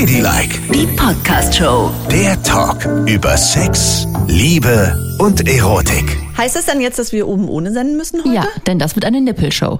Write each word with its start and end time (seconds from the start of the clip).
Ladylike, 0.00 0.60
Die 0.74 0.86
Podcast-Show. 0.88 1.90
der 2.10 2.42
Talk 2.42 2.84
über 3.08 3.34
Sex, 3.38 4.06
Liebe 4.26 4.94
und 5.18 5.48
Erotik. 5.48 6.18
Heißt 6.36 6.54
das 6.54 6.66
dann 6.66 6.82
jetzt, 6.82 6.98
dass 6.98 7.12
wir 7.12 7.26
oben 7.26 7.48
ohne 7.48 7.72
senden 7.72 7.96
müssen 7.96 8.18
heute? 8.22 8.34
Ja, 8.34 8.46
denn 8.66 8.78
das 8.78 8.94
wird 8.94 9.06
eine 9.06 9.22
Nippelshow. 9.22 9.78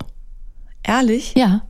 Ehrlich? 0.85 1.35
Ja. 1.37 1.61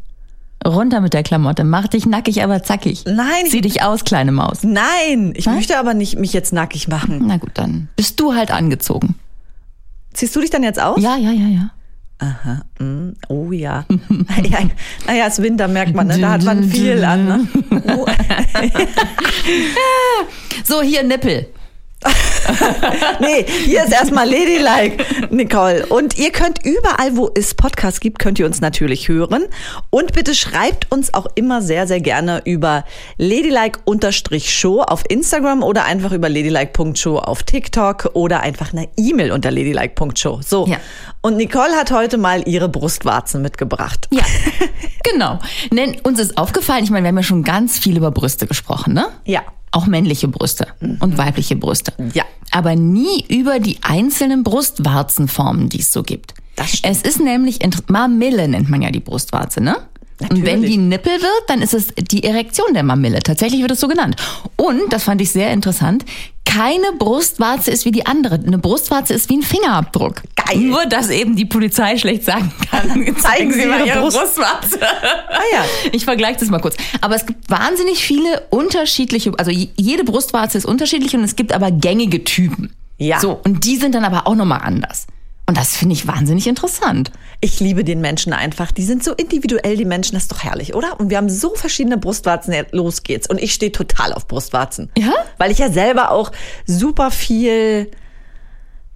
Runter 0.65 1.01
mit 1.01 1.13
der 1.13 1.25
Klamotte. 1.25 1.65
Mach 1.65 1.89
dich 1.89 2.07
nackig, 2.07 2.45
aber 2.45 2.63
zackig. 2.63 3.03
Nein, 3.05 3.47
ich- 3.47 3.51
Zieh 3.51 3.63
dich 3.63 3.83
aus, 3.83 4.05
kleine 4.05 4.31
Maus. 4.31 4.59
Nein, 4.63 5.33
ich 5.35 5.47
möchte 5.47 5.77
aber 5.81 5.95
nicht 5.95 6.17
mich 6.17 6.33
jetzt 6.33 6.53
nackig 6.53 6.87
machen. 6.87 7.25
Na 7.27 7.39
gut, 7.39 7.51
dann 7.55 7.89
bist 7.97 8.21
du 8.21 8.35
halt 8.37 8.53
angezogen. 8.53 9.17
Ziehst 10.15 10.37
du 10.37 10.41
dich 10.41 10.51
dann 10.51 10.63
jetzt 10.63 10.81
aus? 10.81 11.03
Ja, 11.03 11.17
ja, 11.17 11.33
ja, 11.33 11.49
ja. 11.49 11.71
Oh 13.29 13.53
ja. 13.53 13.85
ja. 14.43 14.59
Naja, 15.07 15.27
es 15.27 15.39
ist 15.39 15.43
Winter, 15.45 15.69
merkt 15.69 15.95
man, 15.95 16.07
ne? 16.07 16.19
da 16.19 16.31
hat 16.31 16.45
man 16.45 16.65
viel 16.65 17.05
an. 17.05 17.25
Ne? 17.27 17.49
Oh. 17.89 18.07
So, 20.65 20.83
hier 20.83 21.03
Nippel. 21.03 21.47
Nee, 23.21 23.45
hier 23.65 23.85
ist 23.85 23.93
erstmal 23.93 24.29
Ladylike, 24.29 25.05
Nicole. 25.31 25.87
Und 25.87 26.19
ihr 26.19 26.31
könnt 26.31 26.65
überall, 26.65 27.17
wo 27.17 27.31
es 27.35 27.55
Podcasts 27.55 28.01
gibt, 28.01 28.19
könnt 28.19 28.39
ihr 28.39 28.47
uns 28.47 28.61
natürlich 28.61 29.09
hören. 29.09 29.45
Und 29.91 30.13
bitte 30.13 30.35
schreibt 30.35 30.91
uns 30.93 31.13
auch 31.15 31.27
immer 31.35 31.63
sehr, 31.63 31.87
sehr 31.87 32.01
gerne 32.01 32.43
über 32.45 32.85
ladylike-show 33.19 34.83
auf 34.83 35.05
Instagram 35.09 35.63
oder 35.63 35.85
einfach 35.85 36.13
über 36.13 36.29
ladylike.show 36.29 37.19
auf 37.19 37.43
TikTok 37.43 38.11
oder 38.15 38.41
einfach 38.41 38.73
eine 38.73 38.89
E-Mail 38.97 39.33
unter 39.33 39.51
ladylike.show. 39.51 40.41
So. 40.43 40.67
Ja. 40.67 40.77
Und 41.23 41.37
Nicole 41.37 41.73
hat 41.73 41.91
heute 41.91 42.19
mal 42.19 42.47
ihre 42.47 42.69
Brustwarzen 42.69 43.43
mitgebracht. 43.43 44.09
Ja, 44.11 44.25
genau. 45.03 45.39
Denn 45.73 45.99
uns 46.03 46.21
ist 46.21 46.39
aufgefallen, 46.39 46.85
ich 46.85 46.91
meine, 46.91 47.05
wir 47.05 47.09
haben 47.09 47.17
ja 47.17 47.23
schon 47.23 47.43
ganz 47.43 47.79
viel 47.79 47.97
über 47.97 48.11
Brüste 48.11 48.47
gesprochen, 48.47 48.93
ne? 48.93 49.09
Ja. 49.25 49.43
Auch 49.77 49.87
männliche 49.87 50.27
Brüste 50.27 50.69
und 50.81 51.19
weibliche 51.19 51.55
Brüste. 51.55 51.93
Ja. 52.15 52.25
Aber 52.51 52.75
nie 52.77 53.27
über 53.29 53.59
die 53.59 53.77
einzelnen 53.83 54.43
Brustwarzenformen, 54.43 55.69
die 55.69 55.81
es 55.81 55.93
so 55.93 56.03
gibt. 56.03 56.33
Das 56.55 56.79
stimmt. 56.79 56.97
Es 56.97 57.03
ist 57.03 57.21
nämlich, 57.21 57.59
Mamille 57.89 58.49
nennt 58.49 58.71
man 58.71 58.81
ja 58.81 58.91
die 58.91 59.01
Brustwarze, 59.01 59.61
ne? 59.61 59.77
Und 60.21 60.31
wenn 60.31 60.61
Natürlich. 60.61 60.71
die 60.71 60.77
Nippel 60.79 61.13
wird, 61.21 61.43
dann 61.49 61.61
ist 61.61 61.75
es 61.75 61.89
die 62.11 62.25
Erektion 62.25 62.73
der 62.75 62.83
Mamille. 62.83 63.19
Tatsächlich 63.21 63.61
wird 63.61 63.73
es 63.73 63.81
so 63.81 63.89
genannt. 63.89 64.17
Und, 64.57 64.91
das 64.93 65.05
fand 65.05 65.21
ich 65.21 65.31
sehr 65.31 65.51
interessant, 65.53 66.05
keine 66.45 66.93
Brustwarze 66.99 67.71
ist 67.71 67.85
wie 67.85 67.91
die 67.91 68.07
andere. 68.07 68.37
Eine 68.37 68.57
Brustwarze 68.57 69.13
ist 69.13 69.29
wie 69.29 69.37
ein 69.37 69.43
Fingerabdruck. 69.43 70.23
Geil. 70.37 70.57
Nur, 70.59 70.87
dass 70.87 71.11
eben 71.11 71.37
die 71.37 71.45
Polizei 71.45 71.99
schlecht 71.99 72.25
sagen 72.25 72.51
kann. 72.71 73.15
Zeigen 73.19 73.53
Sie 73.53 73.67
mal 73.67 73.87
Ihre 73.87 74.01
Brust- 74.01 74.17
Brustwarze. 74.19 74.79
Ah 75.29 75.43
ja. 75.53 75.65
Ich 75.93 76.05
vergleiche 76.05 76.39
das 76.41 76.49
mal 76.49 76.61
kurz. 76.61 76.77
Aber 77.03 77.15
es 77.15 77.27
gibt 77.27 77.51
wahnsinnig 77.51 77.99
viele 78.03 78.47
unterschiedliche, 78.51 79.33
also 79.37 79.51
je- 79.51 79.69
jede 79.77 80.05
Brustwarze 80.05 80.57
ist 80.57 80.65
unterschiedlich 80.65 81.15
und 81.15 81.25
es 81.25 81.37
gibt 81.37 81.53
aber 81.53 81.71
gängige 81.71 82.25
Typen. 82.25 82.73
Ja. 82.97 83.21
So, 83.21 83.39
und 83.45 83.65
die 83.65 83.77
sind 83.77 83.95
dann 83.95 84.05
aber 84.05 84.27
auch 84.27 84.35
nochmal 84.35 84.61
anders. 84.63 85.07
Und 85.49 85.59
das 85.59 85.77
finde 85.77 85.95
ich 85.95 86.07
wahnsinnig 86.07 86.47
interessant. 86.47 87.11
Ich 87.41 87.61
liebe 87.61 87.85
den 87.85 88.01
Menschen 88.01 88.33
einfach. 88.33 88.73
Die 88.73 88.83
sind 88.85 89.05
so 89.05 89.13
individuell, 89.13 89.77
die 89.77 89.85
Menschen. 89.85 90.15
Das 90.15 90.25
ist 90.25 90.33
doch 90.33 90.43
herrlich, 90.43 90.75
oder? 90.75 90.99
Und 90.99 91.11
wir 91.11 91.17
haben 91.19 91.29
so 91.29 91.55
verschiedene 91.55 91.99
Brustwarzen. 91.99 92.53
Ja, 92.55 92.63
los 92.73 93.03
geht's. 93.03 93.29
Und 93.29 93.41
ich 93.41 93.53
stehe 93.53 93.73
total 93.73 94.13
auf 94.13 94.27
Brustwarzen. 94.27 94.91
Ja? 94.97 95.13
Weil 95.39 95.51
ich 95.51 95.59
ja 95.59 95.71
selber 95.71 96.11
auch 96.13 96.33
super 96.67 97.11
viel 97.11 97.91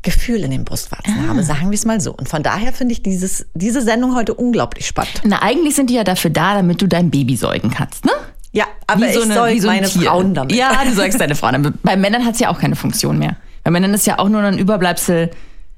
Gefühl 0.02 0.42
in 0.44 0.50
den 0.50 0.64
Brustwarzen 0.64 1.14
Ah. 1.24 1.28
habe, 1.28 1.42
sagen 1.42 1.70
wir 1.70 1.74
es 1.74 1.84
mal 1.84 2.00
so. 2.00 2.12
Und 2.14 2.28
von 2.28 2.42
daher 2.42 2.72
finde 2.72 2.92
ich 2.92 3.02
dieses, 3.02 3.46
diese 3.52 3.82
Sendung 3.82 4.14
heute 4.16 4.32
unglaublich 4.32 4.86
spannend. 4.86 5.20
Na, 5.24 5.42
eigentlich 5.42 5.74
sind 5.74 5.90
die 5.90 5.94
ja 5.94 6.04
dafür 6.04 6.30
da, 6.30 6.54
damit 6.54 6.80
du 6.80 6.86
dein 6.86 7.10
Baby 7.10 7.36
säugen 7.36 7.70
kannst, 7.70 8.06
ne? 8.06 8.12
Ja, 8.52 8.64
aber 8.86 9.06
ich 9.06 9.14
soll 9.14 9.52
wie 9.52 9.60
so 9.60 9.68
ein 9.68 9.76
meine 9.76 9.88
Tier. 9.88 10.02
Frauen 10.08 10.32
damit. 10.34 10.56
Ja, 10.56 10.82
du 10.84 10.92
säugst 10.94 11.20
deine 11.20 11.34
Frauen 11.36 11.52
damit. 11.52 11.82
Bei 11.82 11.96
Männern 11.96 12.24
hat 12.24 12.34
es 12.34 12.40
ja 12.40 12.48
auch 12.48 12.58
keine 12.58 12.74
Funktion 12.76 13.18
mehr. 13.18 13.36
Bei 13.62 13.70
Männern 13.70 13.92
ist 13.92 14.06
ja 14.06 14.18
auch 14.18 14.28
nur 14.30 14.40
ein 14.40 14.56
Überbleibsel, 14.58 15.30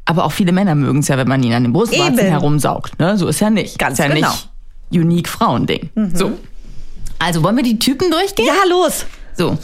aber 0.04 0.24
auch 0.24 0.32
viele 0.32 0.52
Männer 0.52 0.74
mögen 0.74 1.00
es 1.00 1.08
ja, 1.08 1.16
wenn 1.16 1.28
man 1.28 1.42
ihn 1.42 1.52
an 1.52 1.62
den 1.62 1.72
Brustwarzen 1.72 2.18
Eben. 2.18 2.28
herumsaugt. 2.28 2.98
Ne? 2.98 3.16
So 3.16 3.28
ist 3.28 3.40
ja 3.40 3.50
nicht. 3.50 3.78
Ganz 3.78 3.98
ist 3.98 4.04
ja 4.04 4.12
genau. 4.12 4.30
nicht 4.30 4.48
unique 4.92 5.28
Frauending. 5.28 5.90
So. 6.14 6.38
Also 7.18 7.42
wollen 7.42 7.56
wir 7.56 7.62
die 7.62 7.78
Typen 7.78 8.10
durchgehen? 8.10 8.46
Ja, 8.46 8.68
los. 8.68 9.06
So, 9.34 9.56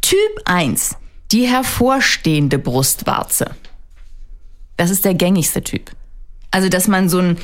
Typ 0.00 0.18
1, 0.44 0.96
die 1.32 1.46
hervorstehende 1.46 2.58
Brustwarze. 2.58 3.50
Das 4.76 4.90
ist 4.90 5.04
der 5.04 5.14
gängigste 5.14 5.62
Typ. 5.62 5.90
Also, 6.50 6.68
dass 6.68 6.88
man 6.88 7.08
so 7.08 7.18
einen 7.18 7.38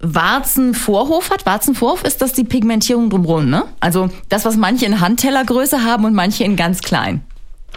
Warzenvorhof 0.00 1.30
hat. 1.30 1.46
Warzenvorhof 1.46 2.04
ist 2.04 2.20
das 2.20 2.32
die 2.34 2.44
Pigmentierung 2.44 3.08
drumherum, 3.08 3.48
ne? 3.48 3.64
Also 3.80 4.10
das, 4.28 4.44
was 4.44 4.56
manche 4.56 4.84
in 4.84 5.00
Handtellergröße 5.00 5.82
haben 5.82 6.04
und 6.04 6.14
manche 6.14 6.44
in 6.44 6.56
ganz 6.56 6.82
klein. 6.82 7.24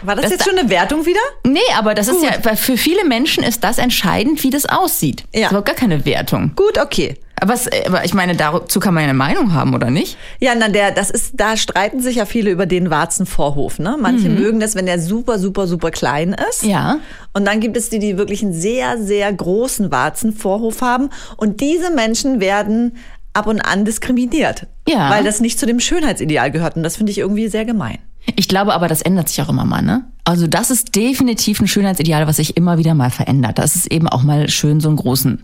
War 0.02 0.14
das, 0.14 0.24
Das 0.24 0.32
jetzt 0.32 0.46
da- 0.46 0.50
schon 0.50 0.58
eine 0.58 0.70
Wertung 0.70 1.06
wieder? 1.06 1.20
Nee, 1.44 1.58
aber 1.76 1.94
das 1.94 2.08
ist 2.08 2.22
ja, 2.22 2.30
weil 2.42 2.56
für 2.56 2.76
viele 2.76 3.04
Menschen 3.04 3.42
ist 3.42 3.64
das 3.64 3.78
entscheidend, 3.78 4.42
wie 4.44 4.50
das 4.50 4.66
aussieht. 4.66 5.24
Ja. 5.34 5.40
Das 5.40 5.42
ist 5.42 5.50
überhaupt 5.50 5.66
gar 5.66 5.76
keine 5.76 6.04
Wertung. 6.04 6.52
Gut, 6.56 6.78
okay. 6.78 7.16
Aber, 7.40 7.52
was, 7.52 7.68
aber 7.86 8.04
ich 8.04 8.14
meine, 8.14 8.34
dazu 8.34 8.80
kann 8.80 8.94
man 8.94 9.04
ja 9.04 9.10
eine 9.10 9.16
Meinung 9.18 9.54
haben, 9.54 9.72
oder 9.72 9.90
nicht? 9.90 10.16
Ja, 10.40 10.54
na, 10.56 10.68
der, 10.68 10.90
das 10.90 11.08
ist, 11.10 11.34
da 11.36 11.56
streiten 11.56 12.00
sich 12.00 12.16
ja 12.16 12.26
viele 12.26 12.50
über 12.50 12.66
den 12.66 12.90
Warzenvorhof, 12.90 13.78
ne? 13.78 13.96
Manche 14.00 14.28
mögen 14.28 14.58
das, 14.58 14.74
wenn 14.74 14.86
der 14.86 15.00
super, 15.00 15.38
super, 15.38 15.68
super 15.68 15.92
klein 15.92 16.34
ist. 16.50 16.64
Mhm. 16.64 16.70
Ja. 16.70 16.98
Und 17.34 17.44
dann 17.46 17.60
gibt 17.60 17.76
es 17.76 17.90
die, 17.90 18.00
die 18.00 18.18
wirklich 18.18 18.42
einen 18.42 18.52
sehr, 18.54 18.98
sehr 18.98 19.32
großen 19.32 19.92
Warzenvorhof 19.92 20.80
haben. 20.82 21.10
Und 21.36 21.60
diese 21.60 21.92
Menschen 21.92 22.40
werden 22.40 22.96
ab 23.34 23.46
und 23.46 23.60
an 23.60 23.84
diskriminiert. 23.84 24.66
Ja. 24.88 25.08
Weil 25.10 25.22
das 25.22 25.38
nicht 25.40 25.60
zu 25.60 25.66
dem 25.66 25.78
Schönheitsideal 25.78 26.50
gehört. 26.50 26.74
Und 26.76 26.82
das 26.82 26.96
finde 26.96 27.12
ich 27.12 27.18
irgendwie 27.18 27.46
sehr 27.46 27.64
gemein. 27.64 27.98
Ich 28.36 28.48
glaube 28.48 28.74
aber, 28.74 28.88
das 28.88 29.02
ändert 29.02 29.28
sich 29.28 29.40
auch 29.42 29.48
immer 29.48 29.64
mal, 29.64 29.82
ne? 29.82 30.04
Also 30.24 30.46
das 30.46 30.70
ist 30.70 30.94
definitiv 30.94 31.60
ein 31.60 31.68
Schönheitsideal, 31.68 32.26
was 32.26 32.36
sich 32.36 32.56
immer 32.56 32.78
wieder 32.78 32.94
mal 32.94 33.10
verändert. 33.10 33.58
Das 33.58 33.74
ist 33.76 33.90
eben 33.90 34.08
auch 34.08 34.22
mal 34.22 34.48
schön, 34.48 34.80
so 34.80 34.88
einen 34.88 34.96
großen 34.98 35.42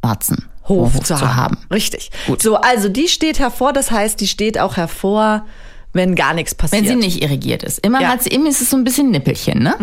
Warzen. 0.00 0.44
Hof, 0.68 1.00
zu, 1.02 1.20
haben. 1.34 1.58
Richtig. 1.72 2.10
Gut. 2.26 2.40
So, 2.40 2.56
also 2.56 2.88
die 2.88 3.08
steht 3.08 3.40
hervor. 3.40 3.72
Das 3.72 3.90
heißt, 3.90 4.20
die 4.20 4.28
steht 4.28 4.58
auch 4.60 4.76
hervor, 4.76 5.44
wenn 5.92 6.14
gar 6.14 6.34
nichts 6.34 6.54
passiert. 6.54 6.82
Wenn 6.82 6.88
sie 6.88 6.94
nicht 6.96 7.22
irrigiert 7.22 7.62
ist. 7.64 7.84
Immer 7.84 8.00
Ja. 8.00 8.08
hat 8.08 8.22
sie, 8.22 8.30
immer 8.30 8.48
ist 8.48 8.60
es 8.62 8.70
so 8.70 8.76
ein 8.76 8.84
bisschen 8.84 9.10
Nippelchen, 9.10 9.60
ne? 9.62 9.74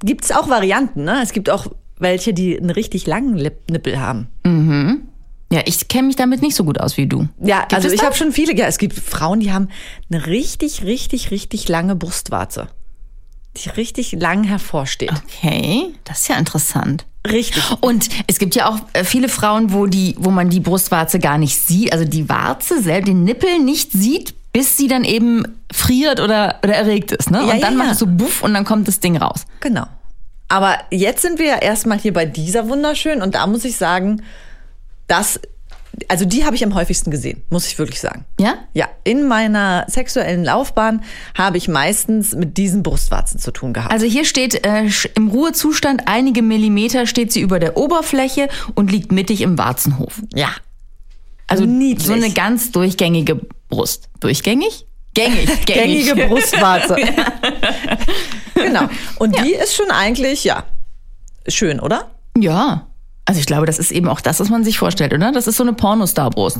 Gibt 0.00 0.24
es 0.24 0.32
auch 0.32 0.48
Varianten, 0.48 1.04
ne? 1.04 1.20
Es 1.22 1.32
gibt 1.32 1.48
auch 1.48 1.66
welche, 1.98 2.34
die 2.34 2.58
einen 2.58 2.70
richtig 2.70 3.06
langen 3.06 3.34
Nippel 3.70 4.00
haben. 4.00 4.26
Ja, 5.52 5.60
ich 5.66 5.86
kenne 5.88 6.06
mich 6.06 6.16
damit 6.16 6.40
nicht 6.40 6.56
so 6.56 6.64
gut 6.64 6.80
aus 6.80 6.96
wie 6.96 7.06
du. 7.06 7.28
Ja, 7.38 7.60
Gibt 7.60 7.74
also 7.74 7.90
ich 7.90 8.02
habe 8.02 8.14
schon 8.14 8.32
viele, 8.32 8.56
ja, 8.56 8.66
es 8.66 8.78
gibt 8.78 8.98
Frauen, 8.98 9.40
die 9.40 9.52
haben 9.52 9.68
eine 10.10 10.26
richtig, 10.26 10.82
richtig, 10.82 11.30
richtig 11.30 11.68
lange 11.68 11.94
Brustwarze. 11.94 12.68
Die 13.58 13.68
richtig 13.68 14.12
lang 14.12 14.44
hervorsteht. 14.44 15.12
Okay, 15.12 15.92
das 16.04 16.20
ist 16.20 16.28
ja 16.28 16.36
interessant. 16.36 17.04
Richtig. 17.30 17.62
Und 17.82 18.08
es 18.26 18.38
gibt 18.38 18.54
ja 18.54 18.66
auch 18.66 18.78
äh, 18.94 19.04
viele 19.04 19.28
Frauen, 19.28 19.74
wo 19.74 19.84
die, 19.86 20.16
wo 20.18 20.30
man 20.30 20.48
die 20.48 20.60
Brustwarze 20.60 21.18
gar 21.18 21.36
nicht 21.36 21.58
sieht, 21.58 21.92
also 21.92 22.06
die 22.06 22.30
Warze 22.30 22.80
selbst, 22.82 23.08
den 23.08 23.24
Nippel 23.24 23.58
nicht 23.58 23.92
sieht, 23.92 24.34
bis 24.54 24.78
sie 24.78 24.88
dann 24.88 25.04
eben 25.04 25.44
friert 25.70 26.18
oder, 26.18 26.60
oder 26.62 26.74
erregt 26.74 27.12
ist, 27.12 27.30
ne? 27.30 27.44
Ja, 27.46 27.54
und 27.54 27.62
dann 27.62 27.74
ja, 27.74 27.78
macht 27.78 27.92
es 27.92 27.98
so 27.98 28.06
buff 28.06 28.42
und 28.42 28.54
dann 28.54 28.64
kommt 28.64 28.88
das 28.88 29.00
Ding 29.00 29.18
raus. 29.18 29.44
Genau. 29.60 29.84
Aber 30.48 30.78
jetzt 30.90 31.20
sind 31.20 31.38
wir 31.38 31.46
ja 31.46 31.56
erstmal 31.58 31.98
hier 31.98 32.14
bei 32.14 32.24
dieser 32.24 32.68
wunderschön 32.70 33.20
und 33.20 33.34
da 33.34 33.46
muss 33.46 33.66
ich 33.66 33.76
sagen, 33.76 34.22
dass, 35.12 35.38
also 36.08 36.24
die 36.24 36.46
habe 36.46 36.56
ich 36.56 36.64
am 36.64 36.74
häufigsten 36.74 37.10
gesehen, 37.10 37.42
muss 37.50 37.66
ich 37.66 37.78
wirklich 37.78 38.00
sagen. 38.00 38.24
Ja? 38.40 38.54
Ja, 38.72 38.88
in 39.04 39.28
meiner 39.28 39.84
sexuellen 39.88 40.42
Laufbahn 40.42 41.04
habe 41.36 41.58
ich 41.58 41.68
meistens 41.68 42.34
mit 42.34 42.56
diesen 42.56 42.82
Brustwarzen 42.82 43.38
zu 43.38 43.50
tun 43.50 43.74
gehabt. 43.74 43.92
Also 43.92 44.06
hier 44.06 44.24
steht 44.24 44.66
äh, 44.66 44.88
im 45.14 45.28
Ruhezustand 45.28 46.04
einige 46.06 46.40
Millimeter 46.40 47.06
steht 47.06 47.30
sie 47.30 47.40
über 47.42 47.58
der 47.58 47.76
Oberfläche 47.76 48.48
und 48.74 48.90
liegt 48.90 49.12
mittig 49.12 49.42
im 49.42 49.58
Warzenhof. 49.58 50.22
ja. 50.34 50.48
Also 51.48 51.66
Niedlich. 51.66 52.06
so 52.06 52.14
eine 52.14 52.30
ganz 52.30 52.70
durchgängige 52.72 53.38
Brust. 53.68 54.08
Durchgängig? 54.20 54.86
Gängig, 55.12 55.46
gängig. 55.66 56.06
Gängige 56.06 56.26
Brustwarze. 56.26 56.96
genau. 58.54 58.88
Und 59.18 59.38
die 59.38 59.52
ist 59.52 59.74
schon 59.74 59.90
eigentlich, 59.90 60.44
ja, 60.44 60.64
schön, 61.46 61.78
oder? 61.80 62.10
Ja. 62.38 62.86
Also 63.24 63.40
ich 63.40 63.46
glaube, 63.46 63.66
das 63.66 63.78
ist 63.78 63.90
eben 63.92 64.08
auch 64.08 64.20
das, 64.20 64.40
was 64.40 64.50
man 64.50 64.64
sich 64.64 64.78
vorstellt, 64.78 65.12
oder? 65.14 65.32
Das 65.32 65.46
ist 65.46 65.56
so 65.56 65.62
eine 65.62 65.72
Pornostar-Brust. 65.72 66.58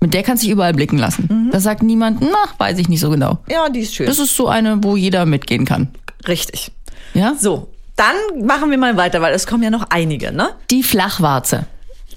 Mit 0.00 0.14
der 0.14 0.22
kannst 0.22 0.42
du 0.42 0.46
dich 0.46 0.52
überall 0.52 0.74
blicken 0.74 0.98
lassen. 0.98 1.28
Mhm. 1.30 1.50
Da 1.52 1.60
sagt 1.60 1.82
niemand, 1.82 2.20
na, 2.20 2.44
weiß 2.58 2.78
ich 2.78 2.88
nicht 2.88 3.00
so 3.00 3.08
genau. 3.10 3.38
Ja, 3.48 3.68
die 3.68 3.80
ist 3.80 3.94
schön. 3.94 4.06
Das 4.06 4.18
ist 4.18 4.36
so 4.36 4.48
eine, 4.48 4.82
wo 4.82 4.96
jeder 4.96 5.26
mitgehen 5.26 5.64
kann. 5.64 5.88
Richtig. 6.26 6.72
Ja? 7.14 7.34
So, 7.38 7.68
dann 7.96 8.44
machen 8.44 8.70
wir 8.70 8.78
mal 8.78 8.96
weiter, 8.96 9.20
weil 9.20 9.32
es 9.32 9.46
kommen 9.46 9.62
ja 9.62 9.70
noch 9.70 9.86
einige, 9.90 10.32
ne? 10.32 10.50
Die 10.70 10.82
Flachwarze. 10.82 11.66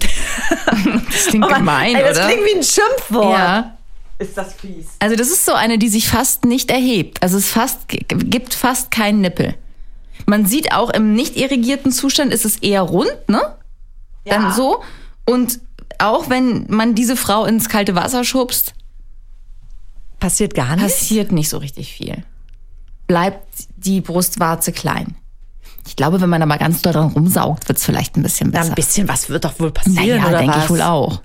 das 1.10 1.26
klingt 1.26 1.44
Aber, 1.44 1.56
gemein, 1.56 1.94
ey, 1.94 2.02
das 2.02 2.18
oder? 2.18 2.26
klingt 2.26 2.44
wie 2.44 2.56
ein 2.56 2.62
Schimpfwort. 2.62 3.38
ja. 3.38 3.72
Ist 4.18 4.36
das 4.36 4.54
fies. 4.54 4.86
Also 4.98 5.14
das 5.14 5.28
ist 5.28 5.44
so 5.44 5.52
eine, 5.52 5.76
die 5.78 5.88
sich 5.88 6.08
fast 6.08 6.46
nicht 6.46 6.70
erhebt. 6.70 7.22
Also 7.22 7.36
es 7.36 7.48
fast, 7.50 7.80
gibt 7.88 8.54
fast 8.54 8.90
keinen 8.90 9.20
Nippel. 9.20 9.54
Man 10.24 10.46
sieht 10.46 10.72
auch 10.72 10.88
im 10.88 11.12
nicht 11.14 11.36
irrigierten 11.36 11.92
Zustand 11.92 12.32
ist 12.32 12.46
es 12.46 12.56
eher 12.56 12.80
rund, 12.80 13.12
ne? 13.28 13.42
Dann 14.28 14.52
so. 14.52 14.82
Und 15.24 15.60
auch 15.98 16.28
wenn 16.28 16.66
man 16.68 16.94
diese 16.94 17.16
Frau 17.16 17.44
ins 17.46 17.68
kalte 17.68 17.94
Wasser 17.94 18.24
schubst, 18.24 18.74
Passiert 20.18 20.54
gar 20.54 20.76
nichts? 20.76 20.98
passiert 20.98 21.30
nicht 21.32 21.48
so 21.50 21.58
richtig 21.58 21.92
viel. 21.92 22.24
Bleibt 23.06 23.46
die 23.76 24.00
Brustwarze 24.00 24.72
klein. 24.72 25.14
Ich 25.86 25.94
glaube, 25.94 26.20
wenn 26.20 26.28
man 26.30 26.40
da 26.40 26.46
mal 26.46 26.56
ganz 26.58 26.82
doll 26.82 26.94
dran 26.94 27.10
rumsaugt, 27.12 27.68
wird's 27.68 27.84
vielleicht 27.84 28.16
ein 28.16 28.22
bisschen 28.22 28.50
besser. 28.50 28.70
ein 28.70 28.74
bisschen 28.74 29.08
was 29.08 29.28
wird 29.28 29.44
doch 29.44 29.60
wohl 29.60 29.70
passieren, 29.70 29.96
naja, 30.18 30.26
oder 30.28 30.38
denke 30.38 30.58
ich 30.58 30.70
wohl 30.70 30.80
auch. 30.82 31.20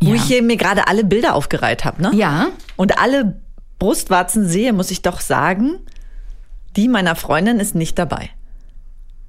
Wo 0.00 0.08
Ja. 0.10 0.14
ich 0.16 0.22
hier 0.24 0.42
mir 0.42 0.56
gerade 0.56 0.88
alle 0.88 1.04
Bilder 1.04 1.34
aufgereiht 1.34 1.84
habe, 1.84 2.02
ne? 2.02 2.12
Ja, 2.14 2.48
Und 2.76 2.98
alle 2.98 3.40
Brustwarzen 3.78 4.48
sehe, 4.48 4.72
muss 4.72 4.90
ich 4.90 5.02
doch 5.02 5.20
sagen, 5.20 5.78
die 6.76 6.88
meiner 6.88 7.14
Freundin 7.16 7.60
ist 7.60 7.74
nicht 7.74 7.98
dabei. 7.98 8.30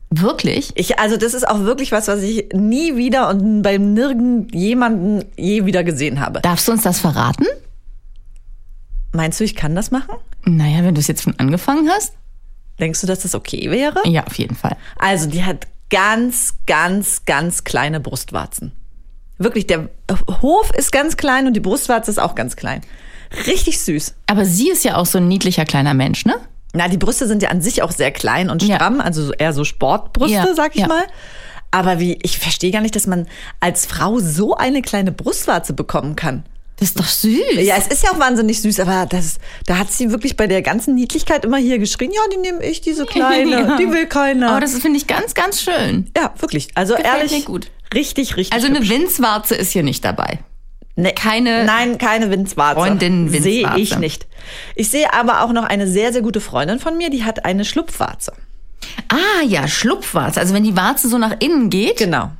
Wirklich. 0.10 0.72
Ich, 0.76 1.00
also 1.00 1.18
das 1.18 1.34
ist 1.34 1.48
auch 1.48 1.60
wirklich 1.60 1.92
was, 1.92 2.08
was 2.08 2.22
ich 2.22 2.50
nie 2.54 2.96
wieder 2.96 3.30
und 3.30 3.62
bei 3.62 3.78
nirgend 3.78 4.54
jemanden 4.54 5.26
je 5.36 5.66
wieder 5.66 5.84
gesehen 5.84 6.20
habe. 6.20 6.42
Darfst 6.42 6.68
du 6.68 6.72
uns 6.72 6.84
das 6.84 7.00
verraten? 7.00 7.46
Meinst 9.14 9.40
du, 9.40 9.44
ich 9.44 9.56
kann 9.56 9.76
das 9.76 9.92
machen? 9.92 10.16
Naja, 10.44 10.84
wenn 10.84 10.94
du 10.94 11.00
es 11.00 11.08
jetzt 11.08 11.24
schon 11.24 11.40
angefangen 11.40 11.90
hast. 11.90 12.14
Denkst 12.80 13.02
du, 13.02 13.08
dass 13.08 13.20
das 13.20 13.34
okay 13.34 13.72
wäre? 13.72 14.02
Ja, 14.06 14.26
auf 14.26 14.38
jeden 14.38 14.56
Fall. 14.56 14.76
Also, 14.98 15.30
die 15.30 15.46
hat 15.46 15.68
ganz, 15.90 16.56
ganz, 16.66 17.24
ganz 17.26 17.64
kleine 17.64 18.02
Brustwarzen. 18.02 18.74
Wirklich, 19.38 19.68
der 19.68 19.90
Hof 20.42 20.72
ist 20.72 20.92
ganz 20.92 21.18
klein 21.18 21.48
und 21.48 21.54
die 21.54 21.62
Brustwarze 21.62 22.12
ist 22.12 22.20
auch 22.20 22.36
ganz 22.36 22.56
klein. 22.56 22.82
Richtig 23.48 23.80
süß. 23.80 24.16
Aber 24.28 24.46
sie 24.46 24.70
ist 24.70 24.84
ja 24.84 24.96
auch 24.98 25.06
so 25.06 25.18
ein 25.18 25.28
niedlicher 25.28 25.66
kleiner 25.66 25.94
Mensch, 25.94 26.26
ne? 26.26 26.36
Na, 26.76 26.88
die 26.88 26.98
Brüste 26.98 27.28
sind 27.28 27.42
ja 27.42 27.50
an 27.50 27.62
sich 27.62 27.82
auch 27.82 27.92
sehr 27.92 28.12
klein 28.12 28.50
und 28.50 28.62
Ja. 28.64 28.76
stramm, 28.76 29.02
also 29.02 29.32
eher 29.34 29.54
so 29.54 29.64
Sportbrüste, 29.64 30.36
Ja, 30.36 30.48
sag 30.54 30.76
ich 30.76 30.82
ja. 30.82 30.88
mal. 30.88 31.04
Aber 31.72 32.00
wie, 32.00 32.18
ich 32.22 32.38
verstehe 32.38 32.72
gar 32.72 32.82
nicht, 32.82 32.96
dass 32.96 33.08
man 33.08 33.28
als 33.60 33.86
Frau 33.86 34.20
so 34.20 34.56
eine 34.56 34.82
kleine 34.82 35.12
Brustwarze 35.12 35.74
bekommen 35.74 36.16
kann. 36.16 36.46
Das 36.78 36.90
ist 36.90 37.00
doch 37.00 37.06
süß. 37.08 37.42
Ja, 37.62 37.76
es 37.78 37.88
ist 37.88 38.04
ja 38.04 38.12
auch 38.12 38.20
wahnsinnig 38.20 38.62
süß, 38.62 38.82
aber 38.82 39.06
das, 39.06 39.38
da 39.66 39.78
hat 39.78 39.92
sie 39.92 40.12
wirklich 40.12 40.36
bei 40.36 40.46
der 40.48 40.62
ganzen 40.62 40.94
Niedlichkeit 40.96 41.46
immer 41.46 41.58
hier 41.58 41.80
geschrien, 41.80 42.12
ja, 42.12 42.20
die 42.34 42.38
nehme 42.38 42.64
ich, 42.66 42.82
diese 42.82 43.06
kleine, 43.06 43.50
Ja. 43.52 43.78
die 43.78 43.90
will 43.92 44.08
keiner. 44.08 44.52
Aber 44.52 44.60
das 44.60 44.74
finde 44.78 44.98
ich 44.98 45.08
ganz, 45.08 45.34
ganz 45.34 45.62
schön. 45.62 46.12
ja, 46.18 46.34
wirklich. 46.40 46.68
Also 46.76 46.96
Gefällt 46.96 47.32
ehrlich, 47.32 47.46
gut. 47.46 47.72
richtig, 47.94 48.36
richtig. 48.36 48.54
Also 48.54 48.68
eine. 48.68 48.88
Winzwarze 48.90 49.56
ist 49.56 49.72
hier 49.72 49.84
nicht 49.84 50.04
dabei. 50.04 50.40
Nee, 50.98 51.12
keine- 51.14 51.66
Nein, 51.66 51.98
keine 51.98 52.30
Winzwarze. 52.32 52.80
Freundin 52.80 53.28
Sehe 53.30 53.64
Winzwarze. 53.64 53.80
ich 53.82 53.98
nicht. 54.00 54.28
Ich 54.76 54.90
sehe 54.90 55.12
aber 55.14 55.42
auch 55.44 55.52
noch 55.52 55.64
eine 55.64 55.88
sehr, 55.88 56.12
sehr 56.14 56.22
gute 56.22 56.42
Freundin 56.42 56.80
von 56.80 56.98
mir, 56.98 57.10
die 57.10 57.24
hat 57.24 57.46
eine 57.46 57.66
Schlupfwarze. 57.66 58.34
Ah 59.10 59.44
ja, 59.46 59.68
Schlupfwarze. 59.68 60.40
Also 60.40 60.54
wenn 60.54 60.64
die 60.64 60.76
Warze 60.78 61.10
so 61.10 61.18
nach 61.18 61.36
innen 61.40 61.70
geht, 61.70 61.98
Genau. 61.98 62.32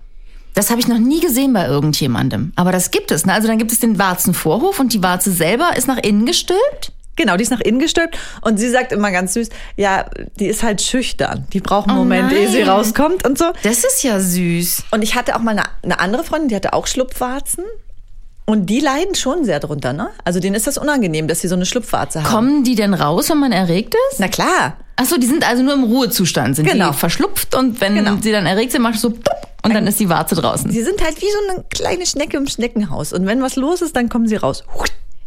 das 0.54 0.70
habe 0.70 0.80
ich 0.80 0.88
noch 0.88 1.00
nie 1.00 1.20
gesehen 1.20 1.54
bei 1.54 1.66
irgendjemandem. 1.68 2.54
Aber 2.56 2.72
das 2.72 2.92
gibt 2.92 3.12
es. 3.12 3.26
Ne? 3.26 3.34
Also 3.34 3.48
dann 3.48 3.58
gibt 3.58 3.72
es 3.72 3.80
den 3.80 3.98
Warzenvorhof 4.00 4.80
und 4.80 4.94
die 4.94 5.02
Warze 5.04 5.32
selber 5.32 5.76
ist 5.76 5.88
nach 5.88 5.98
innen 5.98 6.26
gestülpt. 6.26 6.92
Genau, 7.18 7.38
die 7.38 7.44
ist 7.44 7.50
nach 7.50 7.62
innen 7.62 7.80
gestülpt 7.80 8.18
und 8.42 8.58
sie 8.58 8.70
sagt 8.70 8.92
immer 8.92 9.10
ganz 9.10 9.34
süß, 9.36 9.48
ja, 9.78 10.06
die 10.38 10.48
ist 10.48 10.64
halt 10.64 10.82
schüchtern. 10.82 11.48
Die 11.54 11.62
braucht 11.62 11.88
einen 11.88 11.98
Oh 11.98 12.02
Moment, 12.02 12.34
ehe 12.34 12.50
sie 12.50 12.62
rauskommt 12.62 13.26
und 13.26 13.38
so. 13.38 13.46
Das 13.64 13.86
ist 13.86 14.04
ja 14.04 14.20
süß. 14.20 14.84
Und 14.92 15.02
ich 15.02 15.16
hatte 15.16 15.36
auch 15.38 15.40
mal 15.40 15.52
eine, 15.52 15.64
eine 15.82 16.00
andere 16.02 16.26
Freundin, 16.26 16.50
die 16.50 16.56
hatte 16.58 16.74
auch 16.74 16.88
Schlupfwarzen. 16.88 17.64
Und 18.48 18.68
die 18.68 18.80
leiden 18.80 19.16
schon 19.16 19.44
sehr 19.44 19.60
drunter, 19.60 19.92
ne? 19.94 20.10
Also 20.24 20.40
denen 20.40 20.56
ist 20.56 20.68
das 20.68 20.78
unangenehm, 20.78 21.28
dass 21.28 21.42
sie 21.42 21.48
so 21.48 21.56
eine 21.56 21.66
Schlupfwarze 21.66 22.24
haben. 22.24 22.32
Kommen 22.32 22.64
die 22.64 22.76
denn 22.76 22.94
raus, 22.94 23.30
wenn 23.30 23.40
man 23.40 23.52
erregt 23.52 23.96
ist? 24.12 24.20
Na 24.20 24.28
klar. 24.28 24.78
Achso, 24.98 25.18
die 25.18 25.26
sind 25.26 25.48
also 25.48 25.64
nur 25.64 25.74
im 25.74 25.84
Ruhezustand, 25.84 26.56
sind 26.56 26.68
Genau. 26.70 26.92
die 26.92 26.98
verschlupft 26.98 27.56
und 27.56 27.82
wenn 27.82 27.96
Genau. 27.96 28.18
sie 28.22 28.32
dann 28.32 28.46
erregt 28.46 28.72
sind, 28.72 28.82
macht 28.84 28.96
es 28.96 29.02
so 29.02 29.10
plupp 29.10 29.48
und 29.64 29.74
dann 29.74 29.88
ist 29.88 30.00
die 30.00 30.10
Warze 30.10 30.36
draußen. 30.36 30.70
Die 30.72 30.82
sind 30.84 31.04
halt 31.04 31.20
wie 31.22 31.26
so 31.26 31.54
eine 31.56 31.66
kleine 31.70 32.06
Schnecke 32.06 32.38
im 32.38 32.48
Schneckenhaus. 32.48 33.12
Und 33.14 33.26
wenn 33.26 33.42
was 33.42 33.56
los 33.56 33.82
ist, 33.82 33.96
dann 33.96 34.10
kommen 34.10 34.28
sie 34.28 34.36
raus. 34.36 34.64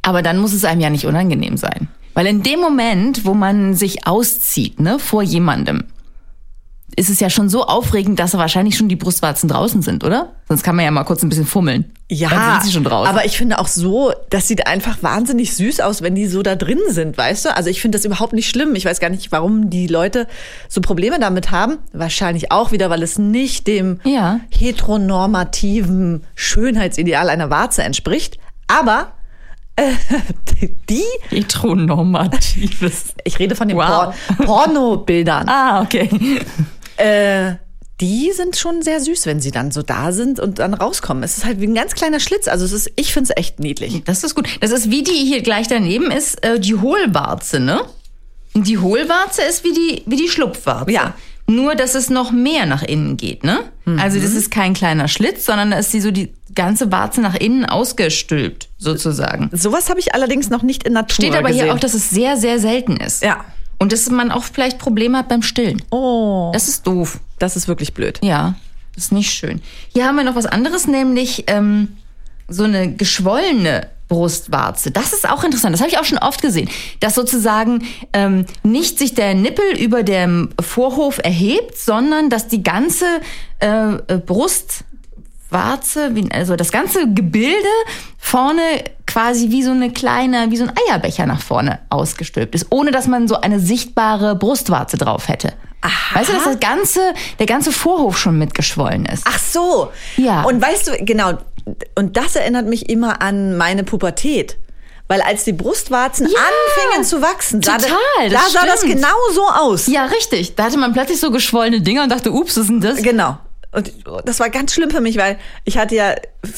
Aber 0.02 0.22
dann 0.22 0.38
muss 0.38 0.52
es 0.52 0.64
einem 0.64 0.80
ja 0.80 0.88
nicht 0.90 1.04
unangenehm 1.06 1.56
sein. 1.56 1.88
Weil 2.14 2.26
in 2.28 2.42
dem 2.44 2.60
Moment, 2.60 3.24
wo 3.26 3.34
man 3.34 3.74
sich 3.74 4.06
auszieht, 4.06 4.80
ne, 4.80 4.98
vor 5.00 5.22
jemandem, 5.22 5.84
ist 6.98 7.08
es 7.10 7.20
ja 7.20 7.30
schon 7.30 7.48
so 7.48 7.64
aufregend, 7.64 8.18
dass 8.18 8.34
wahrscheinlich 8.36 8.76
schon 8.76 8.88
die 8.88 8.96
Brustwarzen 8.96 9.48
draußen 9.48 9.82
sind, 9.82 10.02
oder? 10.04 10.32
Sonst 10.48 10.62
kann 10.62 10.74
man 10.76 10.84
ja 10.84 10.90
mal 10.90 11.04
kurz 11.04 11.22
ein 11.22 11.28
bisschen 11.28 11.46
fummeln. 11.46 11.92
Ja, 12.10 12.28
Dann 12.30 12.52
sind 12.54 12.64
sie 12.64 12.72
schon 12.72 12.84
draußen. 12.84 13.08
aber 13.14 13.24
ich 13.26 13.36
finde 13.36 13.58
auch 13.58 13.68
so, 13.68 14.12
das 14.30 14.48
sieht 14.48 14.66
einfach 14.66 15.02
wahnsinnig 15.02 15.54
süß 15.54 15.80
aus, 15.80 16.00
wenn 16.02 16.14
die 16.14 16.26
so 16.26 16.42
da 16.42 16.56
drin 16.56 16.78
sind, 16.88 17.16
weißt 17.18 17.44
du? 17.44 17.56
Also 17.56 17.68
ich 17.70 17.80
finde 17.82 17.98
das 17.98 18.04
überhaupt 18.04 18.32
nicht 18.32 18.48
schlimm. 18.48 18.74
Ich 18.74 18.84
weiß 18.86 18.98
gar 19.00 19.10
nicht, 19.10 19.30
warum 19.30 19.68
die 19.70 19.86
Leute 19.86 20.26
so 20.68 20.80
Probleme 20.80 21.18
damit 21.20 21.50
haben. 21.50 21.78
Wahrscheinlich 21.92 22.50
auch 22.50 22.72
wieder, 22.72 22.88
weil 22.90 23.02
es 23.02 23.18
nicht 23.18 23.66
dem 23.66 24.00
Ja. 24.04 24.40
heteronormativen 24.50 26.24
Schönheitsideal 26.34 27.28
einer 27.28 27.50
Warze 27.50 27.82
entspricht. 27.82 28.38
Aber 28.68 29.12
äh, 29.76 29.92
die, 30.88 31.04
Heteronormatives. 31.28 33.14
ich 33.24 33.38
rede 33.38 33.54
von 33.54 33.68
den 33.68 33.76
Wow. 33.76 34.14
Por 34.38 34.46
Pornobildern. 34.46 35.48
Ah, 35.48 35.82
okay. 35.82 36.08
Äh, 36.98 37.56
die 38.00 38.30
sind 38.32 38.56
schon 38.56 38.82
sehr 38.82 39.00
süß, 39.00 39.26
wenn 39.26 39.40
sie 39.40 39.50
dann 39.50 39.72
so 39.72 39.82
da 39.82 40.12
sind 40.12 40.38
und 40.38 40.60
dann 40.60 40.74
rauskommen. 40.74 41.24
Es 41.24 41.38
ist 41.38 41.44
halt 41.44 41.60
wie 41.60 41.66
ein 41.66 41.74
ganz 41.74 41.94
kleiner 41.94 42.20
Schlitz. 42.20 42.46
Also 42.46 42.64
es 42.64 42.72
ist, 42.72 42.92
ich 42.94 43.12
finde 43.12 43.30
es 43.30 43.36
echt 43.36 43.58
niedlich. 43.58 44.04
Das 44.04 44.22
ist 44.22 44.36
gut. 44.36 44.48
Das 44.60 44.70
ist 44.70 44.90
wie 44.90 45.02
die 45.02 45.10
hier 45.12 45.42
gleich 45.42 45.66
daneben 45.66 46.10
ist, 46.10 46.44
äh, 46.44 46.60
die 46.60 46.76
Hohlwarze, 46.76 47.58
ne? 47.58 47.80
Die 48.54 48.78
Hohlwarze 48.78 49.42
ist 49.42 49.64
wie 49.64 49.72
die, 49.72 50.02
wie 50.06 50.16
die 50.16 50.28
Schlupfwarze. 50.28 50.92
Ja. 50.92 51.14
Nur, 51.48 51.74
dass 51.74 51.94
es 51.94 52.10
noch 52.10 52.30
mehr 52.30 52.66
nach 52.66 52.82
innen 52.82 53.16
geht, 53.16 53.42
ne? 53.42 53.60
Also 53.96 54.20
das 54.20 54.34
ist 54.34 54.50
kein 54.50 54.74
kleiner 54.74 55.08
Schlitz, 55.08 55.46
sondern 55.46 55.70
da 55.70 55.78
ist 55.78 55.94
die 55.94 56.02
so 56.02 56.10
die 56.10 56.34
ganze 56.54 56.92
Warze 56.92 57.22
nach 57.22 57.34
innen 57.34 57.64
ausgestülpt, 57.64 58.68
sozusagen. 58.76 59.48
Sowas 59.52 59.88
habe 59.88 59.98
ich 59.98 60.14
allerdings 60.14 60.50
noch 60.50 60.62
nicht 60.62 60.84
in 60.84 60.92
Natur 60.92 61.14
Steht 61.14 61.34
aber 61.34 61.48
gesehen. 61.48 61.64
hier 61.64 61.74
auch, 61.74 61.80
dass 61.80 61.94
es 61.94 62.10
sehr, 62.10 62.36
sehr 62.36 62.58
selten 62.58 62.98
ist. 62.98 63.22
Ja. 63.22 63.46
Und 63.78 63.92
dass 63.92 64.10
man 64.10 64.30
auch 64.32 64.44
vielleicht 64.44 64.78
Probleme 64.78 65.18
hat 65.18 65.28
beim 65.28 65.42
Stillen. 65.42 65.82
Oh, 65.90 66.50
Das 66.52 66.68
ist 66.68 66.86
doof. 66.86 67.20
das 67.38 67.56
ist 67.56 67.68
wirklich 67.68 67.94
blöd. 67.94 68.18
Ja, 68.22 68.54
das 68.94 69.04
ist 69.04 69.12
nicht 69.12 69.30
schön. 69.32 69.60
Hier 69.92 70.06
haben 70.06 70.16
wir 70.16 70.24
noch 70.24 70.34
was 70.34 70.46
anderes, 70.46 70.86
nämlich 70.88 71.44
ähm, 71.46 71.96
so 72.48 72.64
eine 72.64 72.92
geschwollene 72.92 73.86
Brustwarze. 74.08 74.90
Das 74.90 75.12
ist 75.12 75.28
auch 75.28 75.44
interessant. 75.44 75.74
Das 75.74 75.80
habe 75.80 75.90
ich 75.90 75.98
auch 75.98 76.04
schon 76.04 76.18
oft 76.18 76.40
gesehen, 76.42 76.68
dass 77.00 77.14
sozusagen 77.14 77.84
ähm, 78.14 78.46
nicht 78.62 78.98
sich 78.98 79.14
der 79.14 79.34
Nippel 79.34 79.78
über 79.78 80.02
dem 80.02 80.48
Vorhof 80.60 81.18
erhebt, 81.22 81.76
sondern 81.78 82.30
dass 82.30 82.48
die 82.48 82.62
ganze 82.62 83.04
äh, 83.60 83.98
Brustwarze, 85.50 86.14
also 86.30 86.56
das 86.56 86.72
ganze 86.72 87.12
Gebilde 87.12 87.68
vorne 88.16 88.62
quasi 89.18 89.50
wie 89.50 89.64
so 89.64 89.72
eine 89.72 89.90
kleine, 89.90 90.50
wie 90.50 90.56
so 90.56 90.64
ein 90.64 90.72
Eierbecher 90.88 91.26
nach 91.26 91.42
vorne 91.42 91.80
ausgestülpt 91.90 92.54
ist, 92.54 92.66
ohne 92.70 92.92
dass 92.92 93.08
man 93.08 93.26
so 93.26 93.40
eine 93.40 93.58
sichtbare 93.58 94.36
Brustwarze 94.36 94.96
drauf 94.96 95.26
hätte. 95.26 95.54
Aha. 95.80 96.20
Weißt 96.20 96.28
du, 96.28 96.34
dass 96.34 96.44
das 96.44 96.60
ganze, 96.60 97.00
der 97.40 97.46
ganze 97.46 97.72
Vorhof 97.72 98.16
schon 98.16 98.38
mitgeschwollen 98.38 99.06
ist? 99.06 99.24
Ach 99.26 99.38
so. 99.40 99.90
Ja. 100.16 100.42
Und 100.42 100.62
weißt 100.62 100.86
du, 100.86 101.04
genau, 101.04 101.32
und 101.96 102.16
das 102.16 102.36
erinnert 102.36 102.66
mich 102.66 102.88
immer 102.88 103.20
an 103.20 103.56
meine 103.56 103.82
Pubertät. 103.82 104.56
Weil 105.08 105.20
als 105.22 105.42
die 105.44 105.52
Brustwarzen 105.52 106.28
Ja. 106.28 106.38
anfingen 106.38 107.04
zu 107.04 107.20
wachsen, 107.20 107.60
Total, 107.60 107.80
da, 107.80 108.28
da 108.30 108.40
sah 108.50 108.66
das 108.66 108.82
genau 108.82 109.08
so 109.32 109.48
aus. 109.48 109.88
Ja, 109.88 110.04
richtig. 110.04 110.54
Da 110.54 110.64
hatte 110.64 110.78
man 110.78 110.92
plötzlich 110.92 111.18
so 111.18 111.30
geschwollene 111.32 111.80
Dinger 111.80 112.04
und 112.04 112.12
dachte, 112.12 112.30
ups, 112.30 112.56
was 112.56 112.64
ist 112.64 112.68
denn 112.70 112.80
das? 112.82 113.02
Genau. 113.02 113.38
Und 113.72 113.92
das 114.24 114.40
war 114.40 114.48
ganz 114.50 114.72
schlimm 114.72 114.90
für 114.90 115.00
mich, 115.02 115.18
weil 115.18 115.36
ich 115.64 115.76
hatte 115.78 115.94
ja 115.94 116.14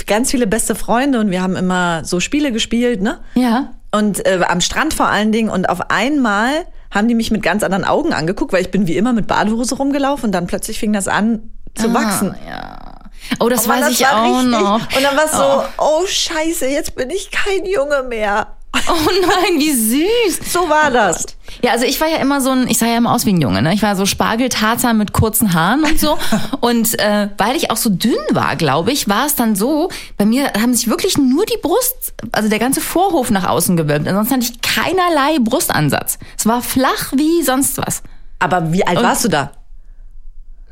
ganz 0.07 0.31
viele 0.31 0.47
beste 0.47 0.75
Freunde 0.75 1.19
und 1.21 1.31
wir 1.31 1.43
haben 1.43 1.57
immer 1.57 2.05
so 2.05 2.21
Spiele 2.21 2.52
gespielt, 2.52 3.02
ne? 3.02 3.19
Ja. 3.35 3.73
Und 3.93 4.25
äh, 4.26 4.40
am 4.47 4.61
Strand 4.61 4.95
vor 4.95 5.09
allen 5.09 5.33
Dingen. 5.33 5.50
Und 5.50 5.69
auf 5.69 5.90
einmal 5.90 6.50
haben 6.93 7.09
die 7.09 7.14
mich 7.17 7.31
mit 7.33 7.43
ganz 7.43 7.62
anderen 7.64 7.85
Augen 7.85 8.12
angeguckt, 8.12 8.52
weil 8.52 8.62
ich 8.62 8.71
bin 8.71 8.87
wie 8.87 8.97
immer 8.97 9.12
mit 9.12 9.26
Badehose 9.26 9.75
rumgelaufen 9.76 10.26
und 10.26 10.33
dann 10.33 10.47
plötzlich 10.47 10.79
fing 10.79 10.93
das 10.93 11.09
an 11.09 11.50
zu 11.75 11.93
wachsen. 11.95 12.35
Ah, 12.47 12.49
ja. 12.49 13.00
Oh, 13.38 13.49
das 13.49 13.64
Aber 13.64 13.75
weiß 13.75 13.81
das 13.87 13.93
ich 13.93 14.02
war 14.02 14.23
auch 14.25 14.38
richtig- 14.38 14.50
noch. 14.50 14.75
Und 14.97 15.02
dann 15.02 15.17
war 15.17 15.25
es 15.25 15.33
so, 15.33 15.62
oh 15.79 16.07
scheiße, 16.07 16.67
jetzt 16.69 16.95
bin 16.95 17.11
ich 17.11 17.31
kein 17.31 17.64
Junge 17.67 18.02
mehr. 18.09 18.47
Oh 18.89 19.11
nein, 19.21 19.59
wie 19.59 19.73
süß. 19.73 20.53
So 20.53 20.69
war 20.69 20.91
das. 20.91 21.25
Ja, 21.62 21.73
also 21.73 21.85
ich 21.85 22.00
war 22.00 22.09
ja 22.09 22.17
immer 22.17 22.41
so 22.41 22.50
ein, 22.50 22.69
ich 22.69 22.79
sah 22.79 22.87
ja 22.87 22.97
immer 22.97 23.12
aus 23.12 23.27
wie 23.27 23.33
ein 23.33 23.41
Junge, 23.41 23.62
ne? 23.62 23.75
Ich 23.75 23.83
war 23.83 23.95
so 23.95 24.07
Spargeltarzan 24.07 24.97
mit 24.97 25.12
kurzen 25.12 25.53
Haaren 25.55 25.85
und 25.85 25.99
so. 25.99 26.19
und 26.61 26.99
äh, 26.99 27.29
weil 27.39 27.57
ich 27.57 27.71
auch 27.71 27.77
so 27.77 27.91
dünn 27.91 28.19
war, 28.31 28.57
glaube 28.57 28.93
ich, 28.93 29.09
war 29.09 29.27
es 29.27 29.35
dann 29.35 29.55
so, 29.57 29.91
bei 30.17 30.25
mir 30.25 30.53
haben 30.55 30.75
sich 30.75 30.89
wirklich 30.89 31.19
nur 31.19 31.47
die 31.47 31.59
Brust, 31.61 32.15
also 32.33 32.49
der 32.49 32.59
ganze 32.59 32.81
Vorhof 32.81 33.31
nach 33.31 33.49
außen 33.49 33.77
gewölbt. 33.77 34.09
Ansonsten 34.09 34.35
hatte 34.35 34.45
ich 34.45 34.61
keinerlei 34.61 35.39
Brustansatz. 35.41 36.19
Es 36.39 36.47
war 36.47 36.62
flach 36.62 37.12
wie 37.15 37.43
sonst 37.43 37.79
was. 37.79 38.03
Aber 38.39 38.73
wie 38.73 38.87
alt 38.87 39.03
warst 39.03 39.25
du 39.25 39.29
da? 39.29 39.53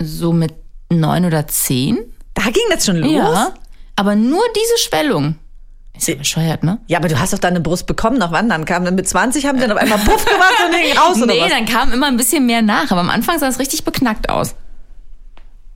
So 0.00 0.33
mit 0.33 0.55
neun 0.90 1.25
oder 1.25 1.47
zehn. 1.47 1.99
Da 2.35 2.45
ging 2.45 2.62
das 2.71 2.87
schon 2.87 2.97
los? 2.97 3.12
Ja. 3.12 3.52
Aber 3.97 4.14
nur 4.14 4.43
diese 4.55 4.88
Schwellung. 4.88 5.37
Ist 5.99 6.09
ja 6.09 6.14
bescheuert, 6.14 6.62
ne? 6.62 6.78
Ja, 6.87 6.99
aber 6.99 7.09
du 7.09 7.19
hast 7.19 7.33
doch 7.33 7.38
deine 7.38 7.61
Brust 7.61 7.87
bekommen. 7.87 8.19
Nach 8.19 8.31
wann 8.31 8.49
dann 8.49 8.64
kam? 8.64 8.85
Dann 8.85 8.95
mit 8.95 9.09
20 9.09 9.47
haben 9.47 9.57
die 9.57 9.62
dann 9.62 9.73
auf 9.73 9.78
einmal 9.78 9.99
Puff 9.99 10.25
gemacht 10.25 10.55
und 10.64 10.81
ging 10.81 10.97
raus 10.97 11.17
oder 11.17 11.35
nee, 11.35 11.40
was? 11.40 11.50
dann 11.50 11.67
kam 11.67 11.93
immer 11.93 12.07
ein 12.07 12.17
bisschen 12.17 12.47
mehr 12.47 12.62
nach. 12.62 12.90
Aber 12.90 13.00
am 13.00 13.11
Anfang 13.11 13.38
sah 13.38 13.49
es 13.49 13.59
richtig 13.59 13.85
beknackt 13.85 14.31
aus. 14.31 14.55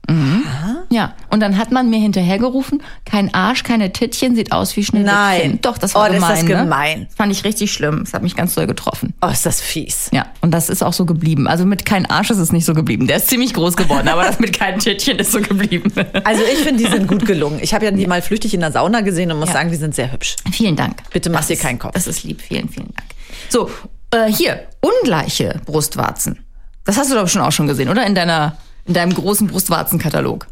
Mhm. 0.09 0.43
Ja, 0.93 1.15
und 1.31 1.39
dann 1.39 1.57
hat 1.57 1.71
man 1.71 1.89
mir 1.89 1.99
hinterhergerufen, 1.99 2.83
kein 3.03 3.33
Arsch, 3.33 3.63
keine 3.63 3.91
Tittchen, 3.91 4.35
sieht 4.35 4.51
aus 4.51 4.75
wie 4.77 4.83
Schneewittchen. 4.85 5.15
Nein. 5.15 5.59
Doch, 5.61 5.77
das 5.79 5.95
war 5.95 6.03
Oh, 6.03 6.05
das 6.07 6.17
ist 6.17 6.21
gemein. 6.21 6.35
das 6.35 6.43
Ne? 6.43 6.63
gemein. 6.63 7.05
Das 7.07 7.15
fand 7.15 7.31
ich 7.31 7.43
richtig 7.43 7.73
schlimm. 7.73 8.01
Das 8.03 8.13
hat 8.13 8.21
mich 8.21 8.35
ganz 8.35 8.53
doll 8.53 8.67
getroffen. 8.67 9.13
Oh, 9.23 9.27
ist 9.27 9.45
das 9.45 9.59
fies. 9.59 10.09
Ja, 10.13 10.27
und 10.41 10.51
das 10.51 10.69
ist 10.69 10.83
auch 10.83 10.93
so 10.93 11.05
geblieben. 11.05 11.47
Also 11.47 11.65
mit 11.65 11.83
kein 11.85 12.05
Arsch 12.05 12.29
ist 12.29 12.37
es 12.37 12.51
nicht 12.51 12.65
so 12.65 12.73
geblieben. 12.75 13.07
Der 13.07 13.17
ist 13.17 13.27
ziemlich 13.27 13.53
groß 13.55 13.75
geworden, 13.75 14.07
aber 14.07 14.23
das 14.23 14.39
mit 14.39 14.53
kein 14.57 14.77
Tittchen 14.79 15.17
ist 15.17 15.31
so 15.31 15.41
geblieben. 15.41 15.91
Also 16.25 16.43
ich 16.43 16.59
finde, 16.59 16.83
die 16.83 16.89
sind 16.89 17.07
gut 17.07 17.25
gelungen. 17.25 17.59
Ich 17.61 17.73
habe 17.73 17.85
ja 17.85 17.91
die 17.91 18.05
mal 18.07 18.21
flüchtig 18.21 18.53
in 18.53 18.59
der 18.59 18.71
Sauna 18.71 19.01
gesehen 19.01 19.31
und 19.31 19.39
muss 19.39 19.49
Ja. 19.49 19.53
sagen, 19.55 19.71
die 19.71 19.75
sind 19.77 19.95
sehr 19.95 20.11
hübsch. 20.11 20.35
Vielen 20.51 20.75
Dank. 20.75 20.97
Bitte 21.11 21.29
mach 21.29 21.43
dir 21.45 21.57
keinen 21.57 21.79
Kopf. 21.79 21.93
Das 21.93 22.05
ist 22.07 22.23
lieb. 22.23 22.41
Vielen, 22.41 22.69
vielen 22.69 22.93
Dank. 22.95 23.07
So, 23.49 23.69
äh, 24.11 24.31
hier, 24.31 24.67
ungleiche 24.81 25.59
Brustwarzen. 25.65 26.39
Das 26.85 26.97
hast 26.97 27.11
du 27.11 27.15
doch 27.15 27.27
schon 27.27 27.41
auch 27.41 27.51
schon 27.51 27.67
gesehen, 27.67 27.89
oder? 27.89 28.05
In 28.05 28.13
deiner, 28.15 28.57
in 28.85 28.93
deinem 28.93 29.13
großen 29.13 29.47
Brustwarzenkatalog. 29.47 30.47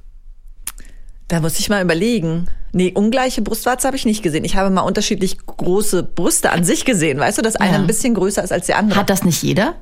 Da 1.31 1.39
muss 1.39 1.57
ich 1.59 1.69
mal 1.69 1.81
überlegen. 1.81 2.47
Nee, 2.73 2.91
ungleiche 2.93 3.41
Brustwarze 3.41 3.88
habe 3.88 3.95
ich 3.95 4.03
nicht 4.05 4.21
gesehen. 4.21 4.43
Ich 4.43 4.57
habe 4.57 4.69
mal 4.69 4.81
unterschiedlich 4.81 5.38
große 5.45 6.03
Brüste 6.03 6.51
an 6.51 6.65
sich 6.65 6.83
gesehen. 6.83 7.19
Weißt 7.19 7.38
du, 7.38 7.41
dass 7.41 7.55
eine 7.55 7.71
Ja. 7.71 7.77
ein 7.79 7.88
bisschen 7.88 8.15
größer 8.15 8.43
ist 8.43 8.51
als 8.51 8.65
die 8.65 8.73
andere? 8.73 9.00
Hat 9.00 9.09
das 9.09 9.23
nicht 9.23 9.41
jeder 9.41 9.75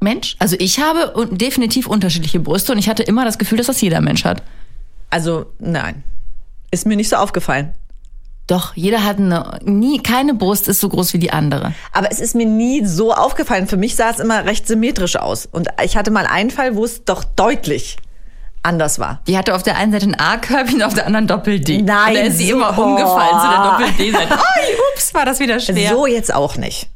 Mensch? 0.00 0.34
Also 0.40 0.56
ich 0.58 0.80
habe 0.80 1.28
definitiv 1.30 1.86
unterschiedliche 1.86 2.40
Brüste 2.40 2.72
und 2.72 2.78
ich 2.78 2.88
hatte 2.88 3.04
immer 3.04 3.24
das 3.24 3.38
Gefühl, 3.38 3.58
dass 3.58 3.68
das 3.68 3.80
jeder 3.80 4.00
Mensch 4.00 4.24
hat. 4.24 4.42
Also, 5.08 5.46
nein. 5.60 6.02
Ist 6.72 6.84
mir 6.84 6.96
nicht 6.96 7.10
so 7.10 7.14
aufgefallen. 7.16 7.74
Doch, 8.48 8.74
jeder 8.74 9.04
hat 9.04 9.18
eine, 9.18 9.60
nie, 9.62 9.98
keine 10.02 10.34
Brust 10.34 10.66
ist 10.66 10.80
so 10.80 10.88
groß 10.88 11.12
wie 11.12 11.20
die 11.20 11.30
andere. 11.32 11.74
Aber 11.92 12.10
es 12.10 12.18
ist 12.18 12.34
mir 12.34 12.46
nie 12.46 12.84
so 12.84 13.14
aufgefallen. 13.14 13.68
Für 13.68 13.76
mich 13.76 13.94
sah 13.94 14.10
es 14.10 14.18
immer 14.18 14.46
recht 14.46 14.66
symmetrisch 14.66 15.14
aus. 15.14 15.46
Und 15.46 15.68
ich 15.84 15.96
hatte 15.96 16.10
mal 16.10 16.26
einen 16.26 16.50
Fall, 16.50 16.74
wo 16.74 16.84
es 16.84 17.04
doch 17.04 17.22
deutlich 17.22 17.98
anders 18.62 18.98
war. 18.98 19.20
Die 19.26 19.36
hatte 19.36 19.54
auf 19.54 19.62
der 19.62 19.76
einen 19.76 19.92
Seite 19.92 20.06
ein 20.06 20.18
A-Körbchen, 20.18 20.82
auf 20.82 20.94
der 20.94 21.06
anderen 21.06 21.26
Doppel-D. 21.26 21.82
Nein, 21.82 22.08
Und 22.08 22.14
da 22.16 22.20
ist 22.22 22.38
sie 22.38 22.48
so- 22.50 22.56
immer 22.56 22.78
umgefallen 22.78 23.40
zu 23.40 23.48
der 23.48 23.60
Oh. 23.60 23.70
Doppel-D-Seite. 23.80 24.34
Ui, 24.34 24.74
ups, 24.94 25.14
war 25.14 25.24
das 25.24 25.40
wieder 25.40 25.58
schwer. 25.60 25.90
So 25.90 26.06
jetzt 26.06 26.32
auch 26.34 26.56
nicht. 26.56 26.88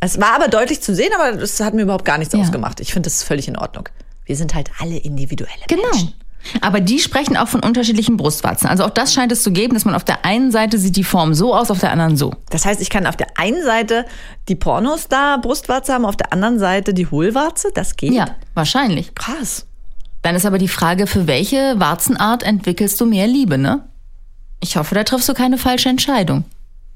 Es 0.00 0.20
war 0.20 0.34
aber 0.34 0.48
deutlich 0.48 0.82
zu 0.82 0.94
sehen, 0.94 1.10
aber 1.18 1.36
das 1.36 1.58
hat 1.60 1.72
mir 1.74 1.82
überhaupt 1.82 2.04
gar 2.04 2.18
nichts 2.18 2.34
Ja. 2.34 2.40
ausgemacht. 2.40 2.80
Ich 2.80 2.92
finde, 2.92 3.06
das 3.06 3.14
ist 3.14 3.22
völlig 3.24 3.48
in 3.48 3.56
Ordnung. 3.56 3.88
Wir 4.26 4.36
sind 4.36 4.54
halt 4.54 4.70
alle 4.80 4.96
individuelle 4.98 5.52
Genau. 5.68 5.82
Menschen. 5.84 6.14
Aber 6.60 6.80
die 6.80 6.98
sprechen 6.98 7.38
auch 7.38 7.48
von 7.48 7.60
unterschiedlichen 7.62 8.18
Brustwarzen. 8.18 8.68
Also 8.68 8.84
auch 8.84 8.90
das 8.90 9.14
scheint 9.14 9.32
es 9.32 9.42
zu 9.42 9.50
geben, 9.50 9.72
dass 9.72 9.86
man 9.86 9.94
auf 9.94 10.04
der 10.04 10.26
einen 10.26 10.50
Seite 10.52 10.76
sieht 10.78 10.94
die 10.96 11.04
Form 11.04 11.32
so 11.32 11.54
aus, 11.54 11.70
auf 11.70 11.78
der 11.78 11.90
anderen 11.90 12.18
so. 12.18 12.34
Das 12.50 12.66
heißt, 12.66 12.82
ich 12.82 12.90
kann 12.90 13.06
auf 13.06 13.16
der 13.16 13.28
einen 13.36 13.62
Seite 13.62 14.04
die 14.50 14.54
Pornostar-Brustwarze 14.54 15.94
haben, 15.94 16.04
auf 16.04 16.16
der 16.16 16.34
anderen 16.34 16.58
Seite 16.58 16.92
die 16.92 17.06
Hohlwarze. 17.06 17.68
Das 17.74 17.96
geht. 17.96 18.12
Ja, 18.12 18.26
wahrscheinlich. 18.52 19.14
Krass. 19.14 19.66
Dann 20.24 20.34
ist 20.34 20.46
aber 20.46 20.58
die 20.58 20.68
Frage, 20.68 21.06
für 21.06 21.26
welche 21.26 21.78
Warzenart 21.78 22.42
entwickelst 22.42 22.98
du 23.00 23.04
mehr 23.06 23.26
Liebe, 23.28 23.58
ne? 23.58 23.84
Ich 24.60 24.76
hoffe, 24.78 24.94
da 24.94 25.04
triffst 25.04 25.28
du 25.28 25.34
keine 25.34 25.58
falsche 25.58 25.90
Entscheidung. 25.90 26.44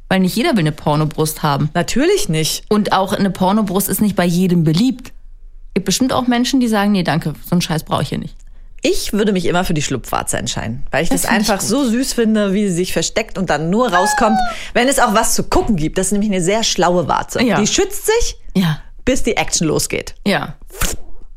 Weil 0.08 0.20
nicht 0.20 0.34
jeder 0.34 0.52
will 0.52 0.60
eine 0.60 0.72
Pornobrust 0.72 1.42
haben. 1.42 1.68
Natürlich 1.74 2.30
nicht. 2.30 2.64
Und 2.70 2.92
auch 2.92 3.12
eine 3.12 3.28
Pornobrust 3.30 3.90
ist 3.90 4.00
nicht 4.00 4.16
bei 4.16 4.24
jedem 4.24 4.64
beliebt. 4.64 5.12
Gibt 5.74 5.84
bestimmt 5.84 6.14
auch 6.14 6.26
Menschen, 6.26 6.60
die 6.60 6.68
sagen, 6.68 6.92
nee, 6.92 7.02
danke, 7.02 7.34
so 7.44 7.50
einen 7.52 7.60
Scheiß 7.60 7.84
brauche 7.84 8.02
ich 8.02 8.08
hier 8.08 8.16
nicht. 8.18 8.34
Ich 8.80 9.12
würde 9.12 9.32
mich 9.32 9.44
immer 9.44 9.64
für 9.64 9.74
die 9.74 9.82
Schlupfwarze 9.82 10.38
entscheiden, 10.38 10.84
weil 10.90 11.02
ich 11.02 11.10
das, 11.10 11.22
Das 11.22 11.30
ich 11.30 11.36
einfach 11.36 11.58
gut. 11.58 11.68
so 11.68 11.84
süß 11.84 12.14
finde, 12.14 12.54
wie 12.54 12.66
sie 12.68 12.74
sich 12.74 12.92
versteckt 12.94 13.36
und 13.36 13.50
dann 13.50 13.68
nur 13.68 13.92
rauskommt, 13.92 14.38
wenn 14.72 14.88
es 14.88 14.98
auch 14.98 15.12
was 15.12 15.34
zu 15.34 15.42
gucken 15.42 15.76
gibt. 15.76 15.98
Das 15.98 16.06
ist 16.06 16.12
nämlich 16.12 16.30
eine 16.30 16.40
sehr 16.42 16.62
schlaue 16.64 17.06
Warze. 17.08 17.42
Ja. 17.42 17.60
Die 17.60 17.66
schützt 17.66 18.06
sich, 18.06 18.36
Ja. 18.54 18.78
bis 19.04 19.22
die 19.24 19.36
Action 19.36 19.66
losgeht. 19.68 20.14
Ja. 20.26 20.54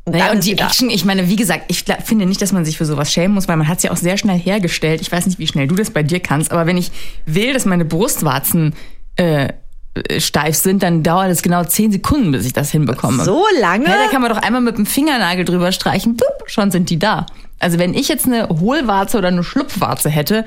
Und 0.04 0.16
Naja, 0.16 0.32
und 0.32 0.44
die. 0.44 0.58
Action, 0.58 0.90
ich 0.90 1.04
meine, 1.04 1.28
wie 1.28 1.36
gesagt, 1.36 1.64
ich 1.68 1.84
finde 2.04 2.26
nicht, 2.26 2.42
dass 2.42 2.52
man 2.52 2.64
sich 2.64 2.76
für 2.76 2.84
sowas 2.84 3.12
schämen 3.12 3.34
muss, 3.34 3.46
weil 3.46 3.56
man 3.56 3.68
hat 3.68 3.78
es 3.78 3.84
ja 3.84 3.92
auch 3.92 3.96
sehr 3.96 4.16
schnell 4.16 4.38
hergestellt. 4.38 5.00
Ich 5.00 5.12
weiß 5.12 5.26
nicht, 5.26 5.38
wie 5.38 5.46
schnell 5.46 5.68
du 5.68 5.76
das 5.76 5.90
bei 5.90 6.02
dir 6.02 6.18
kannst, 6.20 6.50
aber 6.50 6.66
wenn 6.66 6.76
ich 6.76 6.90
will, 7.24 7.52
dass 7.52 7.66
meine 7.66 7.84
Brustwarzen 7.84 8.74
äh, 9.16 9.48
äh, 9.94 10.20
steif 10.20 10.56
sind, 10.56 10.82
dann 10.82 11.02
dauert 11.02 11.30
es 11.30 11.42
genau 11.42 11.64
zehn 11.64 11.92
Sekunden, 11.92 12.32
bis 12.32 12.46
ich 12.46 12.52
das 12.52 12.70
hinbekomme. 12.70 13.24
So 13.24 13.44
lange? 13.60 13.84
Ja, 13.84 14.04
da 14.04 14.10
kann 14.10 14.22
man 14.22 14.30
doch 14.30 14.40
einmal 14.40 14.62
mit 14.62 14.78
dem 14.78 14.86
Fingernagel 14.86 15.44
drüber 15.44 15.70
streichen, 15.70 16.16
bup, 16.16 16.44
schon 16.46 16.70
sind 16.70 16.88
die 16.88 16.98
da. 16.98 17.26
Also 17.58 17.78
wenn 17.78 17.92
ich 17.94 18.08
jetzt 18.08 18.26
eine 18.26 18.48
Hohlwarze 18.48 19.18
oder 19.18 19.28
eine 19.28 19.44
Schlupfwarze 19.44 20.08
hätte, 20.08 20.44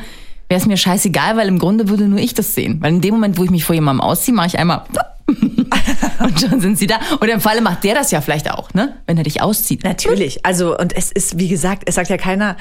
wäre 0.49 0.59
es 0.59 0.65
mir 0.65 0.77
scheißegal, 0.77 1.37
weil 1.37 1.47
im 1.47 1.59
Grunde 1.59 1.89
würde 1.89 2.07
nur 2.07 2.19
ich 2.19 2.33
das 2.33 2.55
sehen. 2.55 2.79
Weil 2.81 2.95
in 2.95 3.01
dem 3.01 3.13
Moment, 3.13 3.37
wo 3.37 3.43
ich 3.43 3.51
mich 3.51 3.65
vor 3.65 3.75
jemandem 3.75 4.01
ausziehe, 4.01 4.35
mache 4.35 4.47
ich 4.47 4.59
einmal 4.59 4.83
und 6.19 6.39
schon 6.39 6.61
sind 6.61 6.77
sie 6.77 6.87
da. 6.87 6.99
Oder 7.21 7.33
im 7.33 7.41
Falle 7.41 7.61
macht 7.61 7.83
der 7.83 7.95
das 7.95 8.11
ja 8.11 8.21
vielleicht 8.21 8.49
auch, 8.51 8.73
ne? 8.73 8.97
Wenn 9.07 9.17
er 9.17 9.23
dich 9.23 9.41
auszieht. 9.41 9.83
Natürlich. 9.83 10.45
Also, 10.45 10.77
und 10.77 10.95
es 10.95 11.11
ist, 11.11 11.39
wie 11.39 11.47
gesagt, 11.47 11.83
es 11.85 11.95
sagt 11.95 12.09
ja 12.09 12.17
keiner, 12.17 12.57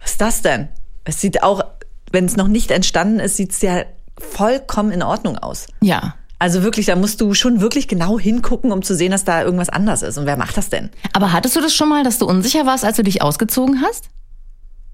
was 0.00 0.12
ist 0.12 0.20
das 0.20 0.42
denn? 0.42 0.68
Es 1.04 1.20
sieht 1.20 1.42
auch, 1.42 1.64
wenn 2.10 2.26
es 2.26 2.36
noch 2.36 2.48
nicht 2.48 2.70
entstanden 2.70 3.18
ist, 3.18 3.36
sieht 3.36 3.52
es 3.52 3.62
ja 3.62 3.84
vollkommen 4.18 4.92
in 4.92 5.02
Ordnung 5.02 5.38
aus. 5.38 5.66
Ja. 5.80 6.14
Also 6.38 6.62
wirklich, 6.62 6.86
da 6.86 6.96
musst 6.96 7.20
du 7.20 7.34
schon 7.34 7.60
wirklich 7.60 7.88
genau 7.88 8.18
hingucken, 8.18 8.72
um 8.72 8.82
zu 8.82 8.94
sehen, 8.94 9.12
dass 9.12 9.24
da 9.24 9.42
irgendwas 9.42 9.68
anders 9.68 10.02
ist. 10.02 10.18
Und 10.18 10.26
wer 10.26 10.36
macht 10.36 10.56
das 10.56 10.68
denn? 10.68 10.90
Aber 11.12 11.32
hattest 11.32 11.56
du 11.56 11.60
das 11.60 11.74
schon 11.74 11.88
mal, 11.88 12.04
dass 12.04 12.18
du 12.18 12.26
unsicher 12.26 12.66
warst, 12.66 12.84
als 12.84 12.96
du 12.96 13.04
dich 13.04 13.22
ausgezogen 13.22 13.80
hast? 13.82 14.08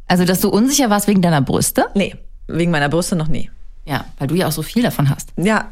Also, 0.06 0.24
dass 0.24 0.40
du 0.40 0.50
unsicher 0.50 0.90
warst 0.90 1.08
wegen 1.08 1.22
deiner 1.22 1.40
Brüste? 1.40 1.86
Nee, 1.94 2.16
wegen 2.46 2.70
meiner 2.70 2.88
Brüste 2.88 3.16
noch 3.16 3.28
nie. 3.28 3.50
Ja, 3.86 4.04
weil 4.18 4.28
du 4.28 4.34
ja 4.34 4.46
auch 4.46 4.52
so 4.52 4.62
viel 4.62 4.82
davon 4.82 5.08
hast. 5.08 5.30
Ja, 5.36 5.68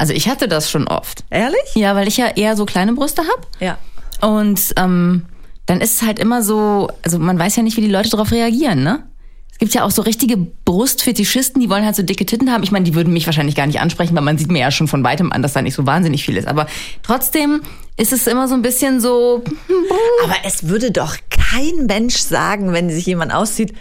Also 0.00 0.14
ich 0.14 0.30
hatte 0.30 0.48
das 0.48 0.70
schon 0.70 0.88
oft. 0.88 1.24
ehrlich? 1.28 1.60
Ja, 1.74 1.94
weil 1.94 2.08
ich 2.08 2.16
ja 2.16 2.28
eher 2.28 2.56
so 2.56 2.64
kleine 2.64 2.94
Brüste 2.94 3.20
habe. 3.20 3.42
Ja. 3.60 3.76
Und 4.26 4.72
ähm, 4.76 5.26
dann 5.66 5.82
ist 5.82 5.96
es 5.96 6.02
halt 6.06 6.18
immer 6.18 6.42
so, 6.42 6.88
also 7.02 7.18
man 7.18 7.38
weiß 7.38 7.56
ja 7.56 7.62
nicht, 7.62 7.76
wie 7.76 7.82
die 7.82 7.90
Leute 7.90 8.08
darauf 8.08 8.32
reagieren, 8.32 8.82
ne? 8.82 9.04
Es 9.52 9.58
gibt 9.58 9.74
ja 9.74 9.84
auch 9.84 9.90
so 9.90 10.00
richtige 10.00 10.38
Brustfetischisten, 10.38 11.60
die 11.60 11.68
wollen 11.68 11.84
halt 11.84 11.96
so 11.96 12.02
dicke 12.02 12.24
Titten 12.24 12.50
haben. 12.50 12.62
Ich 12.62 12.72
meine, 12.72 12.86
die 12.86 12.94
würden 12.94 13.12
mich 13.12 13.26
wahrscheinlich 13.26 13.54
gar 13.54 13.66
nicht 13.66 13.78
ansprechen, 13.78 14.16
weil 14.16 14.22
man 14.22 14.38
sieht 14.38 14.50
mir 14.50 14.60
ja 14.60 14.70
schon 14.70 14.88
von 14.88 15.04
weitem 15.04 15.32
an, 15.32 15.42
dass 15.42 15.52
da 15.52 15.60
nicht 15.60 15.74
so 15.74 15.84
wahnsinnig 15.84 16.24
viel 16.24 16.38
ist. 16.38 16.48
Aber 16.48 16.66
trotzdem 17.02 17.60
ist 17.98 18.14
es 18.14 18.26
immer 18.26 18.48
so 18.48 18.54
ein 18.54 18.62
bisschen 18.62 19.02
so, 19.02 19.44
Aber 20.24 20.36
es 20.44 20.68
würde 20.68 20.92
doch 20.92 21.14
kein 21.28 21.84
Mensch 21.84 22.16
sagen, 22.16 22.72
wenn 22.72 22.88
sich 22.88 23.04
jemand 23.04 23.34
auszieht, 23.34 23.74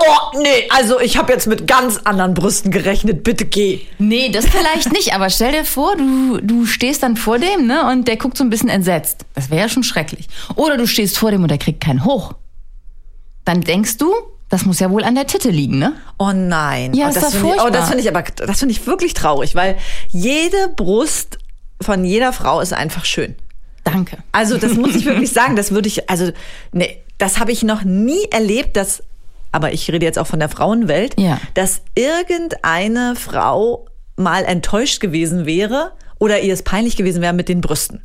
oh 0.00 0.38
nee, 0.38 0.68
also 0.70 1.00
ich 1.00 1.16
habe 1.16 1.32
jetzt 1.32 1.46
mit 1.46 1.66
ganz 1.66 1.98
anderen 2.04 2.34
Brüsten 2.34 2.70
gerechnet, 2.70 3.22
bitte 3.24 3.44
geh. 3.44 3.80
nee, 3.98 4.30
das 4.30 4.46
vielleicht 4.46 4.92
nicht. 4.92 5.14
Aber 5.14 5.30
stell 5.30 5.52
dir 5.52 5.64
vor, 5.64 5.96
du, 5.96 6.38
du 6.42 6.66
stehst 6.66 7.02
dann 7.02 7.16
vor 7.16 7.38
dem, 7.38 7.66
ne? 7.66 7.86
Und 7.90 8.08
der 8.08 8.16
guckt 8.16 8.36
so 8.36 8.44
ein 8.44 8.50
bisschen 8.50 8.68
entsetzt. 8.68 9.24
Das 9.34 9.50
wäre 9.50 9.62
ja 9.62 9.68
schon 9.68 9.82
schrecklich. 9.82 10.28
Oder 10.56 10.76
du 10.76 10.86
stehst 10.86 11.18
vor 11.18 11.30
dem 11.30 11.42
und 11.42 11.50
der 11.50 11.58
kriegt 11.58 11.82
keinen 11.82 12.04
hoch. 12.04 12.34
Dann 13.44 13.60
denkst 13.62 13.98
du, 13.98 14.12
das 14.50 14.64
muss 14.64 14.80
ja 14.80 14.90
wohl 14.90 15.04
an 15.04 15.14
der 15.14 15.26
Titte 15.26 15.50
liegen, 15.50 15.78
ne? 15.78 15.94
Oh 16.18 16.32
nein. 16.32 16.92
Ja, 16.92 17.06
oh, 17.06 17.08
ist 17.08 17.16
das 17.16 17.24
doch 17.24 17.30
finde 17.30 17.56
ich, 17.56 17.62
oh, 17.62 17.70
das 17.70 17.88
finde 17.88 18.02
ich 18.02 18.08
aber, 18.08 18.22
das 18.22 18.58
finde 18.58 18.72
ich 18.72 18.86
wirklich 18.86 19.14
traurig, 19.14 19.54
weil 19.54 19.78
jede 20.08 20.68
Brust 20.74 21.38
von 21.80 22.04
jeder 22.04 22.32
Frau 22.32 22.60
ist 22.60 22.72
einfach 22.72 23.04
schön. 23.04 23.36
Danke. 23.84 24.18
Also 24.32 24.58
das 24.58 24.74
muss 24.74 24.94
ich 24.94 25.04
wirklich 25.06 25.32
sagen, 25.32 25.56
das 25.56 25.70
würde 25.70 25.88
ich, 25.88 26.10
also 26.10 26.32
nee, 26.72 27.02
das 27.18 27.38
habe 27.38 27.52
ich 27.52 27.62
noch 27.62 27.84
nie 27.84 28.24
erlebt, 28.30 28.76
dass, 28.76 29.02
aber 29.52 29.72
ich 29.72 29.90
rede 29.90 30.04
jetzt 30.06 30.18
auch 30.18 30.26
von 30.26 30.38
der 30.40 30.48
Frauenwelt, 30.48 31.18
Ja. 31.20 31.40
dass 31.54 31.82
irgendeine 31.94 33.14
Frau 33.16 33.86
mal 34.16 34.44
enttäuscht 34.44 35.00
gewesen 35.00 35.46
wäre 35.46 35.92
oder 36.18 36.40
ihr 36.40 36.52
es 36.52 36.62
peinlich 36.62 36.96
gewesen 36.96 37.22
wäre 37.22 37.32
mit 37.32 37.48
den 37.48 37.62
Brüsten. 37.62 38.02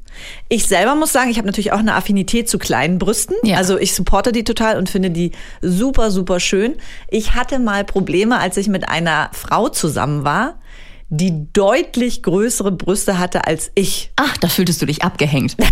Ich 0.47 0.65
selber 0.67 0.95
muss 0.95 1.11
sagen, 1.11 1.29
ich 1.29 1.37
habe 1.37 1.47
natürlich 1.47 1.73
auch 1.73 1.79
eine 1.79 1.95
Affinität 1.95 2.49
zu 2.49 2.57
kleinen 2.57 2.97
Brüsten. 2.97 3.35
Ja. 3.43 3.57
Also 3.57 3.77
ich 3.77 3.93
supporte 3.93 4.31
die 4.31 4.45
total 4.45 4.77
und 4.77 4.89
finde 4.89 5.09
die 5.11 5.33
super, 5.61 6.11
super 6.11 6.39
schön. 6.39 6.75
Ich 7.09 7.33
hatte 7.33 7.59
mal 7.59 7.83
Probleme, 7.83 8.39
als 8.39 8.55
ich 8.55 8.69
mit 8.69 8.87
einer 8.87 9.29
Frau 9.33 9.67
zusammen 9.67 10.23
war, 10.23 10.57
die 11.09 11.51
deutlich 11.53 12.23
größere 12.23 12.71
Brüste 12.71 13.19
hatte 13.19 13.45
als 13.45 13.71
ich. 13.75 14.11
Ach, 14.15 14.37
da 14.37 14.47
fühltest 14.47 14.81
du 14.81 14.85
dich 14.85 15.03
abgehängt. 15.03 15.55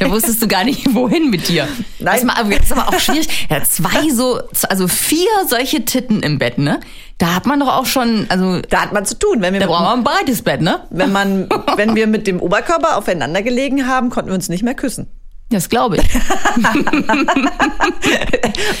Da 0.00 0.10
wusstest 0.10 0.42
du 0.42 0.48
gar 0.48 0.64
nicht, 0.64 0.94
wohin 0.94 1.30
mit 1.30 1.48
dir. 1.48 1.66
Nein. 1.98 2.30
Das, 2.48 2.60
ist 2.60 2.72
aber 2.72 2.88
auch 2.88 3.00
schwierig. 3.00 3.48
Ja, 3.50 3.62
zwei 3.62 4.10
so, 4.10 4.40
also 4.68 4.86
vier 4.86 5.28
solche 5.48 5.84
Titten 5.84 6.22
im 6.22 6.38
Bett, 6.38 6.58
ne? 6.58 6.80
Da 7.16 7.34
hat 7.34 7.46
man 7.46 7.58
doch 7.58 7.68
auch 7.68 7.86
schon, 7.86 8.26
also 8.28 8.60
Da 8.68 8.82
hat 8.82 8.92
man 8.92 9.04
zu 9.04 9.18
tun, 9.18 9.40
wenn 9.40 9.52
wir 9.52 9.60
da 9.60 9.66
braucht 9.66 9.82
man 9.82 9.98
ein 9.98 10.04
breites 10.04 10.42
Bett, 10.42 10.60
ne? 10.60 10.82
Wenn 10.90 11.10
man, 11.10 11.48
wenn 11.76 11.96
wir 11.96 12.06
mit 12.06 12.26
dem 12.26 12.40
Oberkörper 12.40 12.96
aufeinander 12.96 13.42
gelegen 13.42 13.86
haben, 13.86 14.10
konnten 14.10 14.30
wir 14.30 14.34
uns 14.34 14.48
nicht 14.48 14.62
mehr 14.62 14.74
küssen. 14.74 15.08
Das 15.50 15.68
glaube 15.68 15.96
ich. 15.96 16.02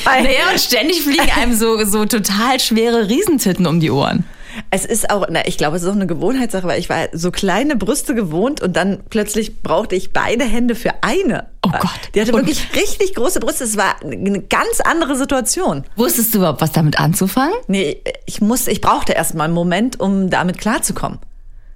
Naja, 0.04 0.50
und 0.50 0.60
ständig 0.60 1.02
fliegen 1.02 1.30
einem 1.36 1.54
so, 1.54 1.84
so 1.84 2.04
total 2.04 2.58
schwere 2.60 3.08
Riesentitten 3.08 3.66
um 3.66 3.80
die 3.80 3.90
Ohren. 3.90 4.24
Es 4.70 4.84
ist 4.84 5.10
auch, 5.10 5.26
na, 5.30 5.46
ich 5.46 5.56
glaube, 5.58 5.76
es 5.76 5.82
ist 5.82 5.88
auch 5.88 5.94
eine 5.94 6.06
Gewohnheitssache, 6.06 6.66
weil 6.66 6.78
ich 6.78 6.88
war 6.88 7.08
so 7.12 7.30
kleine 7.30 7.76
Brüste 7.76 8.14
gewohnt 8.14 8.60
und 8.60 8.76
dann 8.76 9.00
plötzlich 9.10 9.62
brauchte 9.62 9.94
ich 9.96 10.12
beide 10.12 10.44
Hände 10.44 10.74
für 10.74 10.90
eine. 11.02 11.46
Oh 11.66 11.70
Gott. 11.70 11.90
Die 12.14 12.20
hatte 12.20 12.32
Und- 12.32 12.40
wirklich 12.46 12.66
richtig 12.74 13.14
große 13.14 13.40
Brüste. 13.40 13.64
Es 13.64 13.76
war 13.76 13.96
eine 14.02 14.40
ganz 14.42 14.80
andere 14.84 15.16
Situation. 15.16 15.84
Wusstest 15.96 16.34
du 16.34 16.38
überhaupt, 16.38 16.60
was 16.60 16.72
damit 16.72 16.98
anzufangen? 17.00 17.54
Nee, 17.66 18.00
ich 18.26 18.40
musste, 18.40 18.70
ich 18.70 18.80
brauchte 18.80 19.12
erst 19.12 19.34
mal 19.34 19.44
einen 19.44 19.54
Moment, 19.54 19.98
um 20.00 20.30
damit 20.30 20.58
klarzukommen. 20.58 21.18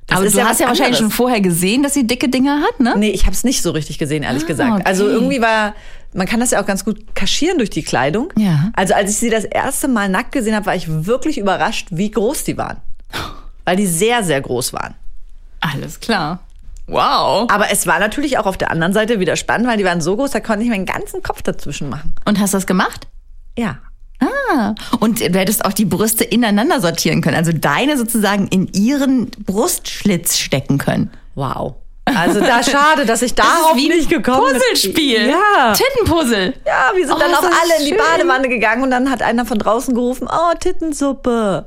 Das 0.08 0.18
aber 0.18 0.28
du 0.28 0.36
ja 0.36 0.46
hast 0.48 0.60
ja 0.60 0.66
wahrscheinlich 0.66 0.96
schon 0.96 1.04
anderes. 1.06 1.16
vorher 1.16 1.40
gesehen, 1.40 1.82
dass 1.84 1.94
sie 1.94 2.06
dicke 2.06 2.28
Dinger 2.28 2.60
hat, 2.62 2.80
ne? 2.80 2.94
Nee, 2.98 3.10
ich 3.10 3.22
habe 3.22 3.32
es 3.34 3.44
nicht 3.44 3.62
so 3.62 3.70
richtig 3.70 3.98
gesehen, 3.98 4.24
ehrlich 4.24 4.42
Ah, 4.42 4.46
gesagt. 4.46 4.72
okay. 4.72 4.82
Also 4.84 5.06
irgendwie 5.08 5.40
war 5.40 5.74
man 6.14 6.26
kann 6.26 6.40
das 6.40 6.50
ja 6.50 6.60
auch 6.60 6.66
ganz 6.66 6.84
gut 6.84 7.14
kaschieren 7.14 7.58
durch 7.58 7.70
die 7.70 7.82
Kleidung. 7.82 8.32
Ja. 8.36 8.70
Also 8.74 8.94
als 8.94 9.10
ich 9.10 9.16
sie 9.16 9.30
das 9.30 9.44
erste 9.44 9.88
Mal 9.88 10.08
nackt 10.08 10.32
gesehen 10.32 10.54
habe, 10.54 10.66
war 10.66 10.76
ich 10.76 10.86
wirklich 10.88 11.38
überrascht, 11.38 11.88
wie 11.90 12.10
groß 12.10 12.44
die 12.44 12.56
waren. 12.58 12.78
Weil 13.64 13.76
die 13.76 13.86
sehr, 13.86 14.22
sehr 14.22 14.40
groß 14.40 14.72
waren. 14.72 14.94
Alles 15.60 16.00
klar. 16.00 16.40
Wow. 16.86 17.48
Aber 17.50 17.70
es 17.70 17.86
war 17.86 17.98
natürlich 18.00 18.38
auch 18.38 18.46
auf 18.46 18.58
der 18.58 18.70
anderen 18.70 18.92
Seite 18.92 19.20
wieder 19.20 19.36
spannend, 19.36 19.68
weil 19.68 19.78
die 19.78 19.84
waren 19.84 20.00
so 20.00 20.16
groß, 20.16 20.32
da 20.32 20.40
konnte 20.40 20.64
ich 20.64 20.70
meinen 20.70 20.86
ganzen 20.86 21.22
Kopf 21.22 21.42
dazwischen 21.42 21.88
machen. 21.88 22.14
Und 22.24 22.40
hast 22.40 22.52
du 22.52 22.56
das 22.56 22.66
gemacht? 22.66 23.06
Ja. 23.56 23.78
Ah. 24.20 24.74
Und 25.00 25.20
du 25.20 25.38
hättest 25.38 25.64
auch 25.64 25.72
die 25.72 25.84
Brüste 25.84 26.24
ineinander 26.24 26.80
sortieren 26.80 27.22
können. 27.22 27.36
Also 27.36 27.52
deine 27.52 27.96
sozusagen 27.96 28.48
in 28.48 28.68
ihren 28.72 29.30
Brustschlitz 29.30 30.38
stecken 30.38 30.78
können. 30.78 31.10
Wow. 31.34 31.76
Also 32.04 32.40
da 32.40 32.62
schade, 32.64 33.06
dass 33.06 33.22
ich 33.22 33.34
darauf 33.34 33.72
ein 33.72 33.76
nicht 33.76 34.10
gekommen 34.10 34.52
bin. 34.52 34.60
Puzzlespiel. 34.60 35.28
Ja. 35.28 35.72
Tittenpuzzle. 35.72 36.54
Ja, 36.66 36.92
wir 36.94 37.06
sind 37.06 37.14
Oh, 37.16 37.18
dann 37.18 37.34
auch 37.34 37.42
das 37.42 37.50
alle 37.62 37.78
in 37.78 37.84
die 37.84 37.90
schön. 37.90 37.98
Badewanne 37.98 38.48
gegangen 38.48 38.82
und 38.82 38.90
dann 38.90 39.10
hat 39.10 39.22
einer 39.22 39.46
von 39.46 39.58
draußen 39.58 39.94
gerufen, 39.94 40.28
oh, 40.30 40.54
Tittensuppe. 40.58 41.66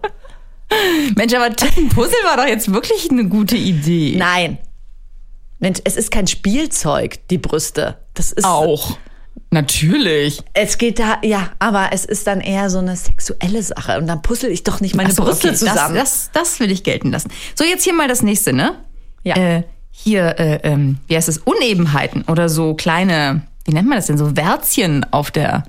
Mensch, 1.15 1.33
aber 1.33 1.55
Tittenpuzzle 1.55 2.17
war 2.25 2.37
doch 2.37 2.47
jetzt 2.47 2.73
wirklich 2.73 3.09
eine 3.11 3.25
gute 3.25 3.55
Idee. 3.55 4.15
Nein. 4.17 4.57
Mensch, 5.59 5.79
es 5.85 5.95
ist 5.95 6.11
kein 6.11 6.27
Spielzeug, 6.27 7.27
die 7.29 7.37
Brüste. 7.37 7.97
Das 8.13 8.31
ist 8.31 8.45
Auch. 8.45 8.97
Natürlich. 9.51 10.41
Es 10.53 10.77
geht 10.77 10.99
da, 10.99 11.17
ja, 11.23 11.51
aber 11.59 11.89
es 11.93 12.03
ist 12.03 12.27
dann 12.27 12.41
eher 12.41 12.69
so 12.69 12.79
eine 12.79 12.95
sexuelle 12.97 13.63
Sache. 13.63 13.97
Und 13.97 14.07
dann 14.07 14.21
puzzle 14.21 14.49
ich 14.49 14.63
doch 14.63 14.81
nicht 14.81 14.95
meine 14.95 15.11
so, 15.13 15.23
Brüste 15.23 15.49
okay, 15.49 15.57
zusammen. 15.57 15.95
Das, 15.95 16.29
das, 16.33 16.49
das 16.51 16.59
will 16.59 16.71
ich 16.71 16.83
gelten 16.83 17.11
lassen. 17.11 17.31
So, 17.53 17.63
jetzt 17.63 17.83
hier 17.83 17.93
mal 17.93 18.07
das 18.09 18.21
nächste, 18.21 18.51
ne? 18.51 18.83
Ja. 19.23 19.35
Äh, 19.37 19.63
hier, 20.05 20.39
äh, 20.39 20.59
ähm, 20.63 20.97
wie 21.07 21.15
heißt 21.17 21.27
es? 21.27 21.39
Unebenheiten 21.39 22.23
oder 22.27 22.47
so 22.47 22.75
kleine, 22.75 23.41
wie 23.65 23.73
nennt 23.73 23.89
man 23.89 23.97
das 23.97 24.05
denn? 24.05 24.17
So 24.19 24.37
Wärzchen 24.37 25.03
auf 25.11 25.31
der, 25.31 25.63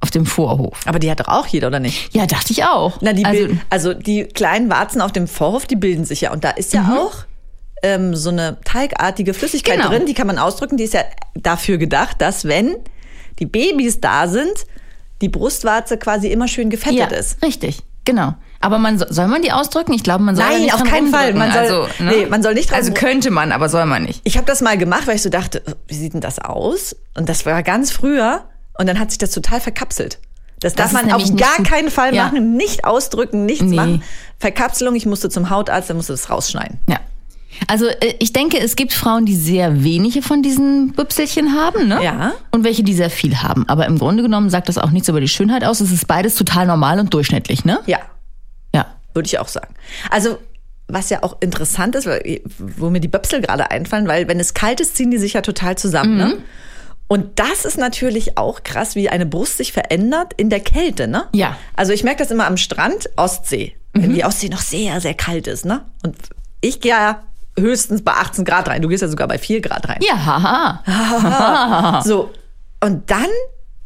auf 0.00 0.10
dem 0.12 0.24
Vorhof. 0.24 0.78
aber 0.86 1.00
die 1.00 1.10
hat 1.10 1.18
doch 1.20 1.28
auch 1.28 1.46
jeder, 1.48 1.66
oder 1.66 1.80
nicht? 1.80 2.14
Ja, 2.14 2.26
dachte 2.26 2.52
ich 2.52 2.64
auch. 2.64 2.98
Na, 3.00 3.12
die 3.12 3.24
also, 3.24 3.42
also, 3.42 3.56
also 3.70 3.94
die 3.94 4.24
kleinen 4.24 4.70
Warzen 4.70 5.00
auf 5.00 5.10
dem 5.12 5.26
Vorhof, 5.26 5.66
die 5.66 5.74
bilden 5.76 6.04
sich 6.04 6.20
ja. 6.22 6.32
Und 6.32 6.44
da 6.44 6.50
ist 6.50 6.72
ja 6.72 6.96
auch 6.96 7.24
ähm, 7.82 8.14
so 8.14 8.30
eine 8.30 8.58
teigartige 8.64 9.34
Flüssigkeit 9.34 9.76
Genau. 9.78 9.88
drin, 9.88 10.06
die 10.06 10.14
kann 10.14 10.28
man 10.28 10.38
ausdrücken. 10.38 10.76
Die 10.76 10.84
ist 10.84 10.94
ja 10.94 11.02
dafür 11.34 11.78
gedacht, 11.78 12.20
dass 12.20 12.44
wenn 12.44 12.76
die 13.40 13.46
Babys 13.46 14.00
da 14.00 14.28
sind, 14.28 14.52
die 15.20 15.28
Brustwarze 15.28 15.98
quasi 15.98 16.28
immer 16.28 16.46
schön 16.46 16.70
gefettet 16.70 16.98
ja, 16.98 17.06
ist. 17.08 17.42
richtig, 17.44 17.80
genau. 18.04 18.34
Aber 18.62 18.78
man 18.78 18.98
so- 18.98 19.06
soll 19.08 19.26
man 19.28 19.42
die 19.42 19.52
ausdrücken? 19.52 19.92
Ich 19.92 20.02
glaube, 20.02 20.22
man 20.24 20.36
soll 20.36 20.44
Nein, 20.44 20.54
da 20.54 20.60
nicht 20.60 20.74
auf 20.74 20.84
keinen 20.84 21.08
Fall. 21.10 21.34
Man 21.34 21.50
soll- 21.50 21.60
also, 21.60 21.82
ne? 22.02 22.10
nee, 22.10 22.26
man 22.26 22.42
soll 22.42 22.54
nicht 22.54 22.70
dran 22.70 22.78
Also 22.78 22.92
könnte 22.92 23.30
man, 23.30 23.52
aber 23.52 23.68
soll 23.68 23.84
man 23.86 24.04
nicht. 24.04 24.20
Ich 24.24 24.36
habe 24.36 24.46
das 24.46 24.60
mal 24.62 24.78
gemacht, 24.78 25.06
weil 25.06 25.16
ich 25.16 25.22
so 25.22 25.30
dachte, 25.30 25.62
wie 25.88 25.94
sieht 25.94 26.14
denn 26.14 26.20
das 26.20 26.38
aus? 26.38 26.96
Und 27.16 27.28
das 27.28 27.44
war 27.44 27.62
ganz 27.62 27.90
früher. 27.90 28.44
Und 28.78 28.86
dann 28.88 28.98
hat 28.98 29.10
sich 29.10 29.18
das 29.18 29.30
total 29.32 29.60
verkapselt. 29.60 30.18
Das, 30.60 30.74
darf 30.74 30.86
ist 30.86 30.92
man 30.92 31.12
auf 31.12 31.20
nicht 31.22 31.36
gar 31.36 31.56
gut. 31.56 31.66
keinen 31.68 31.90
Fall 31.90 32.14
Ja. 32.14 32.24
machen. 32.26 32.56
Nicht 32.56 32.84
ausdrücken, 32.84 33.44
nichts 33.46 33.64
Nee. 33.64 33.74
machen. 33.76 34.02
Verkapselung, 34.38 34.94
ich 34.94 35.06
musste 35.06 35.28
zum 35.28 35.50
Hautarzt, 35.50 35.88
der 35.88 35.96
musste 35.96 36.12
das 36.12 36.30
rausschneiden. 36.30 36.78
Ja. 36.88 36.98
Also 37.68 37.86
äh, 37.86 38.14
ich 38.18 38.32
denke, 38.32 38.58
es 38.60 38.76
gibt 38.76 38.92
Frauen, 38.94 39.26
die 39.26 39.36
sehr 39.36 39.84
wenige 39.84 40.22
von 40.22 40.42
diesen 40.42 40.92
Büpselchen 40.92 41.54
haben, 41.54 41.86
ne? 41.88 42.02
Ja. 42.02 42.32
Und 42.50 42.64
welche, 42.64 42.82
die 42.82 42.94
sehr 42.94 43.10
viel 43.10 43.42
haben. 43.42 43.68
Aber 43.68 43.86
im 43.86 43.98
Grunde 43.98 44.22
genommen 44.22 44.48
sagt 44.50 44.68
das 44.68 44.78
auch 44.78 44.90
nichts 44.90 45.08
über 45.08 45.20
die 45.20 45.28
Schönheit 45.28 45.62
aus. 45.64 45.80
Es 45.80 45.92
ist 45.92 46.06
beides 46.06 46.34
total 46.36 46.66
normal 46.66 46.98
und 46.98 47.12
durchschnittlich, 47.12 47.64
ne? 47.64 47.80
Ja, 47.86 47.98
Ja. 47.98 48.04
Würde 49.14 49.26
ich 49.26 49.38
auch 49.38 49.48
sagen. 49.48 49.74
Also, 50.10 50.38
was 50.88 51.10
ja 51.10 51.22
auch 51.22 51.36
interessant 51.40 51.94
ist, 51.94 52.08
wo 52.58 52.90
mir 52.90 53.00
die 53.00 53.08
Böpsel 53.08 53.40
gerade 53.40 53.70
einfallen, 53.70 54.08
weil 54.08 54.28
wenn 54.28 54.40
es 54.40 54.54
kalt 54.54 54.80
ist, 54.80 54.96
ziehen 54.96 55.10
die 55.10 55.18
sich 55.18 55.32
ja 55.34 55.40
total 55.40 55.76
zusammen. 55.76 56.16
Ne? 56.16 56.26
Mhm. 56.26 56.42
Und 57.08 57.38
das 57.38 57.64
ist 57.64 57.78
natürlich 57.78 58.38
auch 58.38 58.62
krass, 58.62 58.94
wie 58.94 59.08
eine 59.08 59.26
Brust 59.26 59.58
sich 59.58 59.72
verändert 59.72 60.32
in 60.36 60.48
der 60.48 60.60
Kälte, 60.60 61.08
ne? 61.08 61.28
Ja. 61.34 61.50
Mhm. 61.50 61.56
Also 61.76 61.92
ich 61.92 62.04
merke 62.04 62.22
das 62.22 62.30
immer 62.30 62.46
am 62.46 62.56
Strand, 62.56 63.10
Ostsee, 63.16 63.76
wenn 63.92 64.14
die 64.14 64.24
Ostsee 64.24 64.48
noch 64.48 64.62
sehr, 64.62 65.00
sehr 65.00 65.14
kalt 65.14 65.46
ist, 65.46 65.64
ne? 65.64 65.82
Und 66.02 66.16
ich 66.62 66.80
gehe 66.80 66.92
ja 66.92 67.22
höchstens 67.58 68.02
bei 68.02 68.12
18 68.12 68.44
Grad 68.44 68.68
rein. 68.68 68.80
Du 68.80 68.88
gehst 68.88 69.02
ja 69.02 69.08
sogar 69.08 69.28
bei 69.28 69.38
4 69.38 69.60
Grad 69.60 69.88
rein. 69.88 70.00
Ja, 70.02 70.24
haha. 70.24 72.02
So. 72.04 72.30
Und 72.80 73.10
dann 73.10 73.28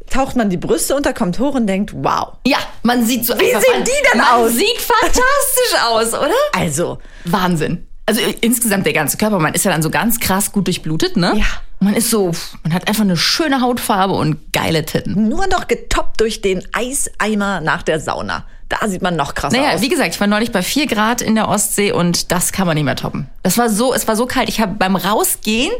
taucht 0.09 0.35
man 0.35 0.49
die 0.49 0.57
Brüste 0.57 0.95
unter, 0.95 1.13
kommt 1.13 1.39
hoch 1.39 1.55
und 1.55 1.67
denkt, 1.67 1.91
wow. 1.95 2.33
Ja, 2.45 2.57
man 2.83 3.05
sieht 3.05 3.25
so. 3.25 3.33
Wie 3.35 3.45
sehen 3.45 3.83
die 3.83 3.91
denn 4.13 4.21
aus? 4.21 4.53
Sieht 4.53 4.77
fantastisch 4.79 5.81
aus, 5.89 6.13
oder? 6.13 6.31
Also, 6.53 6.97
Wahnsinn. 7.25 7.87
Also 8.05 8.21
äh, 8.21 8.35
insgesamt 8.41 8.85
der 8.85 8.93
ganze 8.93 9.17
Körper, 9.17 9.37
man 9.39 9.53
ist 9.53 9.65
ja 9.65 9.71
dann 9.71 9.81
so 9.81 9.89
ganz 9.89 10.19
krass 10.19 10.51
gut 10.53 10.67
durchblutet, 10.67 11.17
ne? 11.17 11.33
Ja. 11.35 11.45
Man 11.79 11.93
ist 11.93 12.09
so, 12.09 12.31
man 12.63 12.73
hat 12.73 12.87
einfach 12.87 13.03
eine 13.03 13.17
schöne 13.17 13.61
Hautfarbe 13.61 14.13
und 14.13 14.51
geile 14.53 14.83
Titten. 14.85 15.27
nur 15.29 15.45
noch 15.47 15.67
getoppt 15.67 16.21
durch 16.21 16.41
den 16.41 16.63
Eiseimer 16.73 17.61
nach 17.61 17.83
der 17.83 17.99
Sauna. 17.99 18.45
Da 18.69 18.87
sieht 18.87 19.01
man 19.01 19.15
noch 19.15 19.33
krasser 19.35 19.55
Naja, 19.57 19.75
aus. 19.75 19.81
wie 19.81 19.89
gesagt, 19.89 20.13
ich 20.13 20.19
war 20.19 20.27
neulich 20.27 20.51
bei 20.51 20.61
4 20.63 20.87
Grad 20.87 21.21
in 21.21 21.35
der 21.35 21.47
Ostsee 21.47 21.91
und 21.91 22.31
das 22.31 22.51
kann 22.51 22.65
man 22.65 22.75
nicht 22.75 22.83
mehr 22.83 22.95
toppen. 22.95 23.29
Das 23.43 23.57
war 23.57 23.69
so, 23.69 23.93
es 23.93 24.07
war 24.07 24.15
so 24.15 24.25
kalt. 24.25 24.49
Ich 24.49 24.59
habe 24.59 24.73
beim 24.75 24.95
Rausgehen 24.95 25.71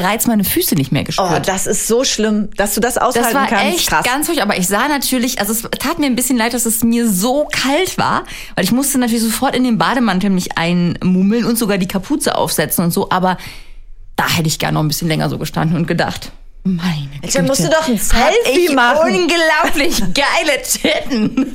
bereits 0.00 0.26
meine 0.26 0.44
Füße 0.44 0.74
nicht 0.74 0.92
mehr 0.92 1.02
Oh, 1.02 1.06
gespürt. 1.06 1.48
das 1.48 1.66
ist 1.66 1.86
so 1.88 2.04
schlimm, 2.04 2.50
dass 2.56 2.74
du 2.74 2.80
das 2.80 2.98
aushalten 2.98 3.28
das 3.32 3.34
war 3.34 3.46
kannst. 3.46 3.64
echt 3.78 3.88
Krass. 3.88 4.04
ganz 4.04 4.26
furchtbar. 4.26 4.44
Aber 4.48 4.58
ich 4.58 4.68
sah 4.68 4.88
natürlich, 4.88 5.38
also 5.40 5.52
es 5.52 5.62
tat 5.78 5.98
mir 5.98 6.06
ein 6.06 6.16
bisschen 6.16 6.36
leid, 6.36 6.52
dass 6.54 6.66
es 6.66 6.84
mir 6.84 7.08
so 7.08 7.48
kalt 7.50 7.96
war, 7.96 8.24
weil 8.54 8.64
ich 8.64 8.72
musste 8.72 8.98
natürlich 8.98 9.22
sofort 9.22 9.56
in 9.56 9.64
den 9.64 9.78
Bademantel 9.78 10.30
mich 10.30 10.58
einmummeln 10.58 11.44
und 11.44 11.56
sogar 11.56 11.78
die 11.78 11.88
Kapuze 11.88 12.36
aufsetzen 12.36 12.84
und 12.84 12.90
so. 12.90 13.08
Aber 13.10 13.38
da 14.16 14.28
hätte 14.28 14.48
ich 14.48 14.58
gerne 14.58 14.74
noch 14.74 14.82
ein 14.82 14.88
bisschen 14.88 15.08
länger 15.08 15.28
so 15.30 15.38
gestanden 15.38 15.76
und 15.76 15.86
gedacht, 15.86 16.32
meine 16.64 17.08
Güte. 17.22 17.32
Dann 17.38 17.46
musst 17.46 17.62
du 17.64 17.68
doch 17.68 17.86
ein 17.88 17.96
Selfie 17.98 18.74
machen. 18.74 19.14
unglaublich 19.14 19.98
geile 20.14 20.62
Titten. 20.62 21.52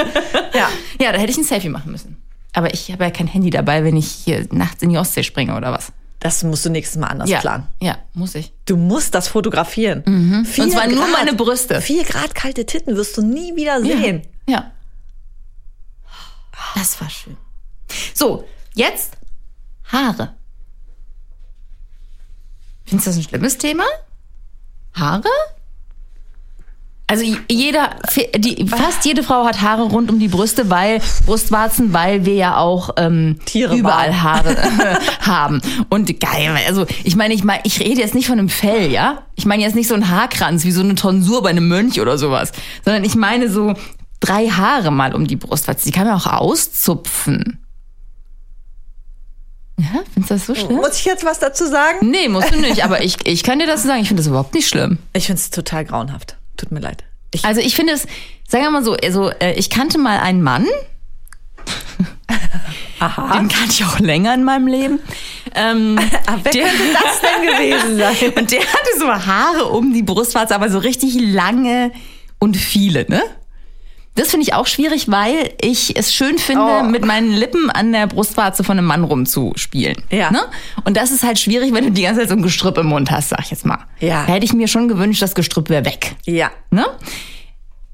Ja. 0.54 0.70
Ja, 1.00 1.12
da 1.12 1.18
hätte 1.20 1.32
ich 1.32 1.38
ein 1.38 1.44
Selfie 1.44 1.70
machen 1.70 1.92
müssen. 1.92 2.18
Aber 2.54 2.74
ich 2.74 2.92
habe 2.92 3.04
ja 3.04 3.12
kein 3.12 3.28
Handy 3.28 3.50
dabei, 3.50 3.84
wenn 3.84 3.96
ich 3.98 4.08
hier 4.10 4.46
nachts 4.52 4.82
in 4.84 4.90
die 4.90 4.98
Ostsee 4.98 5.24
springe 5.24 5.56
oder 5.56 5.72
was. 5.72 5.92
Das 6.22 6.44
musst 6.44 6.64
du 6.66 6.70
nächstes 6.70 6.98
Mal 7.00 7.08
anders 7.08 7.30
Ja, 7.30 7.40
planen. 7.42 7.68
ja, 7.82 7.98
muss 8.14 8.36
ich. 8.36 8.54
Du 8.66 8.78
musst 8.78 9.14
das 9.16 9.28
fotografieren. 9.28 10.46
Vier 10.46 10.64
Und 10.66 10.72
zwar 10.72 10.88
nur 10.88 11.04
Grad. 11.04 11.12
meine 11.12 11.34
Brüste. 11.34 11.82
Vier 11.82 12.04
Grad 12.06 12.36
kalte 12.36 12.66
Titten 12.66 12.96
wirst 12.96 13.18
du 13.18 13.22
nie 13.24 13.56
wieder 13.56 13.82
sehen. 13.82 14.22
Ja. 14.48 14.72
Das 16.76 17.02
war 17.02 17.10
schön. 17.10 17.36
So, 18.14 18.48
jetzt 18.76 19.18
Haare. 19.92 20.36
Findest 22.86 23.08
du 23.08 23.10
das 23.12 23.18
ein 23.18 23.24
schlimmes 23.24 23.58
Thema? 23.58 23.84
Haare? 24.94 25.28
Also 27.12 27.26
jeder, 27.50 27.90
die, 28.38 28.66
fast 28.66 29.04
jede 29.04 29.22
Frau 29.22 29.44
hat 29.44 29.60
Haare 29.60 29.82
rund 29.82 30.10
um 30.10 30.18
die 30.18 30.30
Brüste, 30.30 30.70
weil 30.70 31.02
Brustwarzen, 31.26 31.92
weil 31.92 32.24
wir 32.24 32.36
ja 32.36 32.56
auch 32.56 32.92
ähm, 32.96 33.38
Tiere 33.44 33.76
überall 33.76 34.12
waren. 34.12 34.24
Haare 34.24 34.56
haben. 35.20 35.62
Und 35.90 36.22
geil, 36.22 36.58
also 36.66 36.86
ich 37.04 37.18
meine, 37.18 37.34
ich 37.34 37.44
meine, 37.44 37.60
ich 37.66 37.82
rede 37.82 38.00
jetzt 38.00 38.16
nicht 38.16 38.28
von 38.28 38.40
einem 38.40 38.48
Fell, 38.48 38.90
ja? 38.90 39.24
Ich 39.36 39.46
meine 39.46 39.62
jetzt 39.62 39.76
nicht 39.76 39.90
so 39.90 39.94
ein 39.94 40.08
Haarkranz 40.08 40.64
wie 40.64 40.72
so 40.72 40.80
eine 40.80 40.96
Tonsur 40.96 41.44
bei 41.44 41.50
einem 41.50 41.68
Mönch 41.68 42.00
oder 42.00 42.18
sowas, 42.18 42.54
sondern 42.86 43.04
ich 43.04 43.16
meine 43.16 43.52
so 43.52 43.74
drei 44.22 44.48
Haare 44.48 44.90
mal 44.90 45.14
um 45.14 45.28
die 45.28 45.36
Brustwarze. 45.36 45.84
Die 45.84 45.92
kann 45.92 46.08
man 46.08 46.16
auch 46.16 46.28
auszupfen. 46.28 47.60
Ja, 49.78 50.00
findest 50.14 50.30
du 50.30 50.34
das 50.34 50.46
so 50.46 50.56
schlimm? 50.56 50.78
Muss 50.78 50.98
ich 50.98 51.04
jetzt 51.04 51.26
was 51.26 51.40
dazu 51.40 51.66
sagen? 51.66 52.10
Nee, 52.10 52.30
musst 52.30 52.54
du 52.54 52.58
nicht, 52.58 52.86
aber 52.86 53.04
ich, 53.04 53.18
ich 53.26 53.44
kann 53.44 53.60
dir 53.60 53.68
das 53.68 53.84
sagen, 53.84 54.00
ich 54.00 54.08
finde 54.08 54.22
das 54.22 54.28
überhaupt 54.28 54.54
nicht 54.54 54.70
schlimm. 54.70 54.98
Ich 55.12 55.26
finde 55.26 55.42
es 55.42 55.50
total 55.50 55.84
grauenhaft. 55.84 56.38
Tut 56.62 56.72
mir 56.72 56.80
leid. 56.80 57.04
Ich, 57.34 57.44
Also 57.44 57.60
ich 57.60 57.76
finde 57.76 57.94
es, 57.94 58.06
sagen 58.48 58.64
wir 58.66 58.70
mal 58.72 58.84
so, 58.84 58.94
also 58.94 59.30
äh, 59.40 59.54
ich 59.54 59.70
kannte 59.72 59.98
mal 59.98 60.20
einen 60.20 60.44
Mann, 60.44 60.68
aha. 63.00 63.38
den 63.38 63.48
kannte 63.48 63.72
ich 63.72 63.84
auch 63.86 64.00
länger 64.00 64.34
in 64.34 64.44
meinem 64.44 64.68
Leben. 64.68 65.00
Ähm, 65.56 65.98
Ah, 66.28 66.38
wer 66.44 66.52
der- 66.52 66.64
könnte 66.68 66.84
das 66.94 67.22
denn 67.22 67.48
gewesen 67.48 67.98
sein? 67.98 68.34
und 68.38 68.52
der 68.52 68.60
hatte 68.62 68.90
so 69.00 69.08
Haare 69.08 69.66
um 69.66 69.94
die 69.94 70.04
Brustwarze, 70.04 70.54
aber 70.56 70.70
so 70.70 70.78
richtig 70.80 71.16
lange 71.20 71.92
und 72.40 72.56
viele, 72.58 73.06
ne? 73.10 73.22
Das 74.22 74.30
finde 74.30 74.44
ich 74.44 74.54
auch 74.54 74.68
schwierig, 74.68 75.10
weil 75.10 75.52
ich 75.60 75.98
es 75.98 76.14
schön 76.14 76.38
finde, 76.38 76.62
Oh. 76.64 76.84
mit 76.84 77.04
meinen 77.04 77.32
Lippen 77.32 77.72
an 77.72 77.92
der 77.92 78.06
Brustwarze 78.06 78.64
von 78.64 78.78
einem 78.78 78.86
Mann 78.86 79.04
rumzuspielen. 79.04 79.98
Ja. 80.12 80.30
Ne? 80.30 80.42
Und 80.84 80.96
das 80.96 81.10
ist 81.10 81.24
halt 81.24 81.40
schwierig, 81.40 81.74
wenn 81.74 81.86
du 81.86 81.92
die 81.92 82.04
ganze 82.04 82.20
Zeit 82.22 82.30
so 82.30 82.36
ein 82.36 82.44
Gestrüpp 82.44 82.78
im 82.78 82.86
Mund 82.86 83.10
hast, 83.10 83.30
sag 83.30 83.40
ich 83.40 83.50
jetzt 83.50 83.66
mal. 83.66 83.80
Ja. 84.00 84.26
Da 84.28 84.34
hätte 84.34 84.46
ich 84.46 84.54
mir 84.54 84.68
schon 84.68 84.88
gewünscht, 84.88 85.24
das 85.24 85.34
Gestrüpp 85.34 85.70
wäre 85.70 85.86
weg. 85.86 86.16
Ja. 86.26 86.52
Ne? 86.70 86.86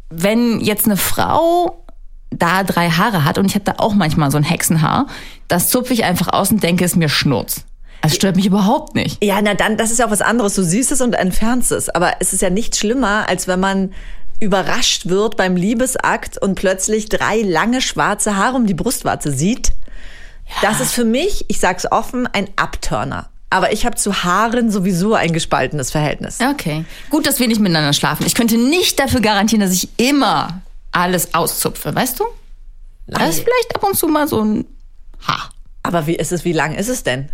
Wenn 0.10 0.60
jetzt 0.60 0.86
eine 0.86 0.98
Frau 0.98 1.86
da 2.30 2.64
drei 2.64 2.90
Haare 2.90 3.24
hat 3.24 3.38
und 3.38 3.46
ich 3.46 3.56
habe 3.56 3.64
da 3.64 3.76
auch 3.78 3.94
manchmal 3.94 4.30
so 4.30 4.36
ein 4.38 4.44
Hexenhaar, 4.44 5.08
das 5.48 5.70
zupfe 5.70 5.94
ich 5.94 6.04
einfach 6.04 6.28
aus 6.34 6.52
und 6.52 6.62
denke, 6.62 6.84
es 6.84 6.92
ist 6.92 6.98
mir 6.98 7.08
Schnurz. 7.08 7.64
Das 8.02 8.16
stört 8.16 8.36
mich 8.36 8.46
überhaupt 8.46 8.96
nicht. 8.96 9.24
Ja, 9.24 9.42
na 9.42 9.54
dann, 9.54 9.78
das 9.78 9.92
ist 9.92 10.00
ja 10.00 10.08
auch 10.08 10.12
was 10.12 10.22
anderes. 10.22 10.56
Du 10.56 10.64
siehst 10.64 10.92
es 10.92 11.00
und 11.00 11.14
entfernst 11.14 11.72
es. 11.72 11.88
Aber 11.90 12.16
es 12.20 12.34
ist 12.34 12.42
ja 12.42 12.50
nicht 12.50 12.76
schlimmer, 12.76 13.30
als 13.30 13.48
wenn 13.48 13.60
man 13.62 13.94
überrascht 14.40 15.08
wird 15.08 15.38
beim 15.38 15.56
Liebesakt 15.56 16.38
und 16.38 16.56
plötzlich 16.56 17.10
drei 17.10 17.42
lange 17.42 17.82
schwarze 17.82 18.36
Haare 18.36 18.56
um 18.56 18.68
die 18.68 18.74
Brustwarze 18.74 19.32
sieht. 19.32 19.74
Das 20.62 20.80
ist 20.80 20.94
für 20.94 21.04
mich, 21.04 21.46
ich 21.48 21.60
sag's 21.60 21.92
offen, 21.92 22.28
ein 22.28 22.48
Abturner. 22.56 23.30
Aber 23.50 23.72
ich 23.72 23.86
habe 23.86 23.96
zu 23.96 24.24
Haaren 24.24 24.72
sowieso 24.72 25.14
ein 25.14 25.32
gespaltenes 25.32 25.92
Verhältnis. 25.92 26.40
Okay. 26.42 26.86
Gut, 27.10 27.26
dass 27.26 27.40
wir 27.40 27.48
nicht 27.48 27.62
miteinander 27.62 27.94
schlafen. 27.94 28.26
Ich 28.26 28.36
könnte 28.36 28.58
nicht 28.58 29.00
dafür 29.00 29.22
garantieren, 29.22 29.62
dass 29.62 29.72
ich 29.72 29.90
immer 29.98 30.62
alles 30.92 31.34
auszupfe, 31.34 31.96
weißt 31.96 32.20
du? 32.20 32.26
Da 33.08 33.26
ist 33.26 33.40
vielleicht 33.40 33.76
ab 33.76 33.84
und 33.84 33.96
zu 33.98 34.08
mal 34.08 34.28
so 34.28 34.44
ein 34.44 34.66
Haar. 35.26 35.50
Aber 35.84 36.08
wie 36.08 36.16
ist 36.16 36.34
es, 36.34 36.44
wie 36.44 36.52
lang 36.52 36.76
ist 36.76 36.90
es 36.90 37.04
denn? 37.04 37.30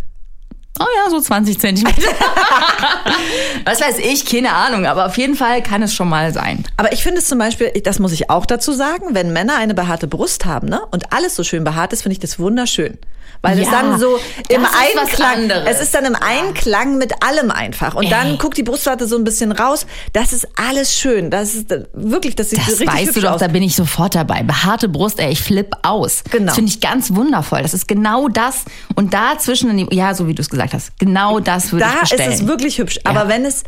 Oh 0.80 0.86
ja, 1.04 1.10
so 1.12 1.20
20 1.22 1.60
Zentimeter. 1.60 2.02
Was 3.66 3.80
weiß 3.80 4.00
ich, 4.00 4.26
keine 4.26 4.54
Ahnung, 4.54 4.86
aber 4.88 5.06
auf 5.06 5.18
jeden 5.18 5.36
Fall 5.36 5.62
kann 5.62 5.84
es 5.84 5.94
schon 5.94 6.10
mal 6.10 6.34
sein. 6.34 6.64
Aber 6.78 6.92
ich 6.94 7.04
finde 7.04 7.20
es 7.20 7.28
zum 7.28 7.38
Beispiel, 7.38 7.72
das 7.84 8.00
muss 8.00 8.12
ich 8.12 8.30
auch 8.32 8.46
dazu 8.46 8.72
sagen, 8.74 9.10
wenn 9.12 9.32
Männer 9.34 9.56
eine 9.58 9.76
behaarte 9.76 10.08
Brust 10.08 10.46
haben, 10.46 10.68
ne, 10.70 10.82
und 10.92 11.14
alles 11.14 11.36
so 11.36 11.44
schön 11.44 11.64
behaart 11.64 11.94
ist, 11.94 12.02
finde 12.02 12.14
ich 12.14 12.20
das 12.20 12.40
wunderschön. 12.40 12.98
Weil 13.42 13.60
es 13.60 13.66
Ja, 13.66 13.72
dann 13.82 14.00
so 14.00 14.18
im 14.48 14.64
Einklang, 14.66 15.50
es 15.66 15.82
ist 15.82 15.94
dann 15.94 16.06
im 16.06 16.16
Einklang 16.16 16.98
mit 16.98 17.12
allem 17.22 17.52
einfach. 17.52 17.94
Und 17.94 18.10
dann 18.10 18.28
Ey. 18.28 18.38
guckt 18.38 18.56
die 18.56 18.64
Brustwarte 18.64 19.06
so 19.06 19.18
ein 19.18 19.26
bisschen 19.26 19.52
raus. 19.52 19.86
Das 20.14 20.32
ist 20.32 20.48
alles 20.56 20.98
schön. 20.98 21.30
Das 21.30 21.54
ist 21.54 21.70
äh, 21.70 21.84
wirklich, 21.94 22.36
das 22.38 22.52
sieht 22.52 22.60
Das 22.60 22.80
richtig 22.80 22.88
weißt 22.88 23.16
du 23.18 23.22
doch, 23.22 23.32
aus. 23.34 23.40
da 23.42 23.50
bin 23.50 23.62
ich 23.62 23.76
sofort 23.76 24.16
dabei. 24.16 24.44
Behaarte 24.44 24.88
Brust, 24.88 25.20
ey, 25.20 25.30
ich 25.34 25.42
flipp 25.44 25.76
aus. 25.82 26.24
Genau. 26.32 26.46
Das 26.46 26.56
finde 26.56 26.72
ich 26.72 26.80
ganz 26.80 27.14
wundervoll. 27.14 27.62
Das 27.64 27.74
ist 27.74 27.86
genau 27.90 28.30
das. 28.30 28.64
Und 28.96 29.14
dazwischen, 29.14 29.90
ja, 29.92 30.14
so 30.14 30.26
wie 30.30 30.36
du 30.36 30.42
es 30.42 30.50
gesagt 30.50 30.63
hast, 30.63 30.63
genau 31.00 31.40
das 31.40 31.72
würde 31.72 31.86
ich 31.86 31.92
da 31.92 32.02
ist 32.02 32.10
bestellen. 32.12 32.32
es 32.32 32.48
wirklich 32.48 32.78
hübsch. 32.78 33.00
Aber 33.04 33.28
wenn 33.28 33.46
es, 33.46 33.64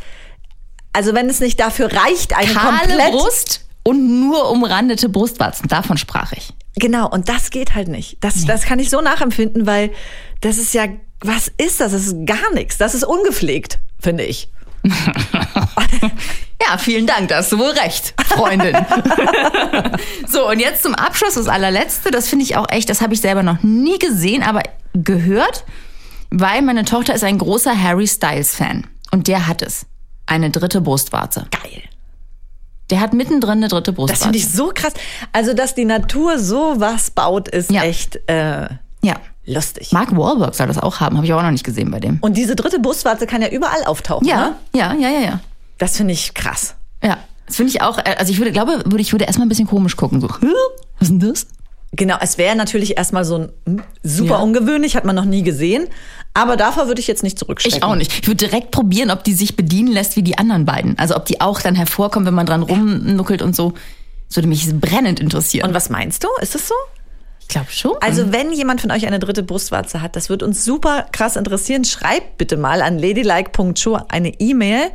also 0.92 1.14
wenn 1.14 1.28
es 1.28 1.40
nicht 1.40 1.60
dafür 1.60 1.92
reicht, 1.92 2.36
eine 2.36 2.52
Kahle 2.52 2.78
komplett 2.78 3.12
Brust 3.12 3.66
und 3.82 4.20
nur 4.20 4.50
umrandete 4.50 5.08
Brustwarzen. 5.08 5.68
Davon 5.68 5.96
sprach 5.96 6.32
ich. 6.32 6.52
Genau, 6.76 7.08
und 7.08 7.28
das 7.28 7.50
geht 7.50 7.74
halt 7.74 7.88
nicht. 7.88 8.18
Das, 8.20 8.44
das 8.44 8.64
kann 8.64 8.78
ich 8.78 8.90
so 8.90 9.00
nachempfinden, 9.00 9.66
weil 9.66 9.90
das 10.40 10.58
ist 10.58 10.74
ja, 10.74 10.86
was 11.20 11.50
ist 11.56 11.80
das? 11.80 11.92
Das 11.92 12.06
ist 12.06 12.26
gar 12.26 12.52
nichts. 12.52 12.76
Das 12.76 12.94
ist 12.94 13.04
ungepflegt, 13.04 13.78
finde 14.00 14.24
ich. 14.24 14.48
Ja, 16.68 16.78
vielen 16.78 17.06
Dank, 17.06 17.28
da 17.28 17.36
hast 17.36 17.52
du 17.52 17.58
wohl 17.58 17.70
recht, 17.70 18.14
Freundin. 18.28 18.74
so, 20.26 20.48
und 20.48 20.58
jetzt 20.58 20.82
zum 20.82 20.94
Abschluss 20.94 21.34
das 21.34 21.48
allerletzte. 21.48 22.10
Das 22.10 22.28
finde 22.28 22.44
ich 22.44 22.56
auch 22.56 22.66
echt, 22.70 22.88
das 22.88 23.02
habe 23.02 23.14
ich 23.14 23.20
selber 23.20 23.42
noch 23.42 23.62
nie 23.62 23.98
gesehen, 23.98 24.42
aber 24.42 24.62
gehört, 24.94 25.64
weil 26.30 26.62
meine 26.62 26.84
Tochter 26.84 27.14
ist 27.14 27.24
ein 27.24 27.38
großer 27.38 27.80
Harry 27.80 28.06
Styles-Fan. 28.06 28.86
Und 29.12 29.28
der 29.28 29.46
hat 29.46 29.62
es. 29.62 29.86
Eine 30.26 30.50
dritte 30.50 30.80
Brustwarze. 30.80 31.46
Geil. 31.50 31.82
Der 32.90 33.00
hat 33.00 33.14
mittendrin 33.14 33.52
eine 33.58 33.68
dritte 33.68 33.92
Das 33.92 33.96
Brustwarze. 33.96 34.22
finde 34.24 34.38
ich 34.38 34.48
so 34.48 34.70
krass. 34.74 34.92
Also, 35.32 35.54
dass 35.54 35.74
die 35.74 35.84
Natur 35.84 36.38
so 36.38 36.74
was 36.78 37.10
baut, 37.10 37.48
ist 37.48 37.70
Ja. 37.70 37.82
echt 37.84 38.16
äh, 38.28 38.68
ja. 39.02 39.14
lustig. 39.44 39.92
Mark 39.92 40.16
Wahlberg 40.16 40.54
soll 40.54 40.66
das 40.68 40.78
auch 40.78 41.00
haben, 41.00 41.16
habe 41.16 41.26
ich 41.26 41.32
auch 41.32 41.42
noch 41.42 41.50
nicht 41.50 41.64
gesehen 41.64 41.90
bei 41.90 41.98
dem. 42.00 42.18
Und 42.20 42.36
diese 42.36 42.54
dritte 42.56 42.78
Brustwarze 42.78 43.26
kann 43.26 43.42
ja 43.42 43.48
überall 43.48 43.84
auftauchen. 43.84 44.26
Ja, 44.26 44.36
Ne? 44.50 44.56
ja, 44.74 44.94
ja, 44.94 45.08
ja, 45.08 45.20
ja. 45.20 45.40
Das 45.78 45.96
finde 45.96 46.12
ich 46.14 46.34
krass. 46.34 46.74
Ja, 47.02 47.18
das 47.46 47.56
finde 47.56 47.70
ich 47.70 47.82
auch, 47.82 47.98
äh, 47.98 48.16
also 48.18 48.32
ich 48.32 48.38
würde, 48.38 48.52
glaube, 48.52 48.82
würde, 48.86 49.00
ich 49.00 49.12
würde 49.12 49.24
erstmal 49.24 49.46
ein 49.46 49.48
bisschen 49.50 49.66
komisch 49.68 49.96
gucken, 49.96 50.20
so, 50.20 50.28
"Hä? 50.28 50.46
was 50.98 51.08
ist 51.08 51.10
denn 51.10 51.20
das? 51.20 51.46
Genau, 51.92 52.16
es 52.20 52.36
wäre 52.38 52.56
natürlich 52.56 52.96
erstmal 52.98 53.24
so 53.24 53.36
ein 53.38 53.52
hm, 53.66 53.82
super 54.02 54.34
Ja. 54.34 54.38
ungewöhnlich, 54.38 54.96
hat 54.96 55.04
man 55.04 55.14
noch 55.16 55.24
nie 55.24 55.42
gesehen. 55.42 55.86
Aber 56.36 56.56
davor 56.56 56.86
würde 56.86 57.00
ich 57.00 57.06
jetzt 57.06 57.22
nicht 57.22 57.38
zurückschrecken. 57.38 57.78
Ich 57.78 57.84
auch 57.84 57.94
nicht. 57.94 58.12
Ich 58.12 58.26
würde 58.26 58.46
direkt 58.46 58.70
probieren, 58.70 59.10
ob 59.10 59.24
die 59.24 59.32
sich 59.32 59.56
bedienen 59.56 59.90
lässt 59.90 60.16
wie 60.16 60.22
die 60.22 60.38
anderen 60.38 60.64
beiden. 60.64 60.98
Also 60.98 61.16
ob 61.16 61.24
die 61.24 61.40
auch 61.40 61.60
dann 61.60 61.74
hervorkommen, 61.74 62.26
wenn 62.26 62.34
man 62.34 62.46
dran 62.46 62.62
rumnuckelt 62.62 63.42
und 63.42 63.56
so. 63.56 63.72
Das 64.28 64.36
würde 64.36 64.48
mich 64.48 64.68
brennend 64.80 65.20
interessieren. 65.20 65.68
Und 65.68 65.74
was 65.74 65.88
meinst 65.88 66.24
du? 66.24 66.28
Ist 66.40 66.54
es 66.54 66.68
so? 66.68 66.74
ich 67.46 67.48
glaube 67.48 67.70
schon. 67.70 67.94
Also, 68.00 68.32
wenn 68.32 68.52
jemand 68.52 68.80
von 68.80 68.90
euch 68.90 69.06
eine 69.06 69.20
dritte 69.20 69.44
Brustwarze 69.44 70.02
hat, 70.02 70.16
das 70.16 70.28
wird 70.28 70.42
uns 70.42 70.64
super 70.64 71.06
krass 71.12 71.36
interessieren. 71.36 71.84
Schreibt 71.84 72.38
bitte 72.38 72.56
mal 72.56 72.82
an 72.82 72.98
ladylike.show 72.98 74.00
eine 74.08 74.30
E-Mail, 74.40 74.90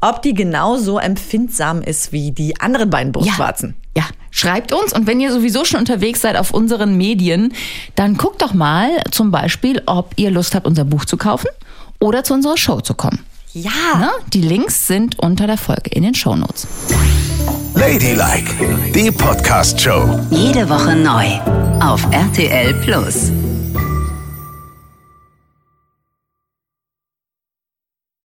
ob 0.00 0.22
die 0.22 0.34
genauso 0.34 0.98
empfindsam 0.98 1.82
ist 1.82 2.12
wie 2.12 2.32
die 2.32 2.60
anderen 2.60 2.90
beiden 2.90 3.12
Brustwarzen. 3.12 3.74
Ja, 3.96 4.02
ja, 4.02 4.08
schreibt 4.30 4.72
uns 4.72 4.92
und 4.92 5.06
wenn 5.06 5.20
ihr 5.20 5.32
sowieso 5.32 5.64
schon 5.64 5.80
unterwegs 5.80 6.20
seid 6.20 6.36
auf 6.36 6.50
unseren 6.52 6.96
Medien, 6.96 7.52
dann 7.94 8.16
guckt 8.16 8.42
doch 8.42 8.54
mal 8.54 8.90
zum 9.10 9.30
Beispiel, 9.30 9.82
ob 9.86 10.12
ihr 10.16 10.30
Lust 10.30 10.54
habt, 10.54 10.66
unser 10.66 10.84
Buch 10.84 11.04
zu 11.04 11.16
kaufen 11.16 11.48
oder 12.00 12.24
zu 12.24 12.34
unserer 12.34 12.56
Show 12.56 12.80
zu 12.80 12.94
kommen. 12.94 13.20
Ja. 13.52 13.70
Na, 13.94 14.10
die 14.32 14.40
Links 14.40 14.88
sind 14.88 15.20
unter 15.20 15.46
der 15.46 15.58
Folge 15.58 15.90
in 15.90 16.02
den 16.02 16.14
Shownotes. 16.14 16.66
Ladylike, 17.74 18.50
die 18.94 19.10
Podcast-Show. 19.12 20.20
Jede 20.30 20.68
Woche 20.68 20.96
neu 20.96 21.26
auf 21.80 22.04
RTL 22.10 22.74
Plus. 22.82 23.30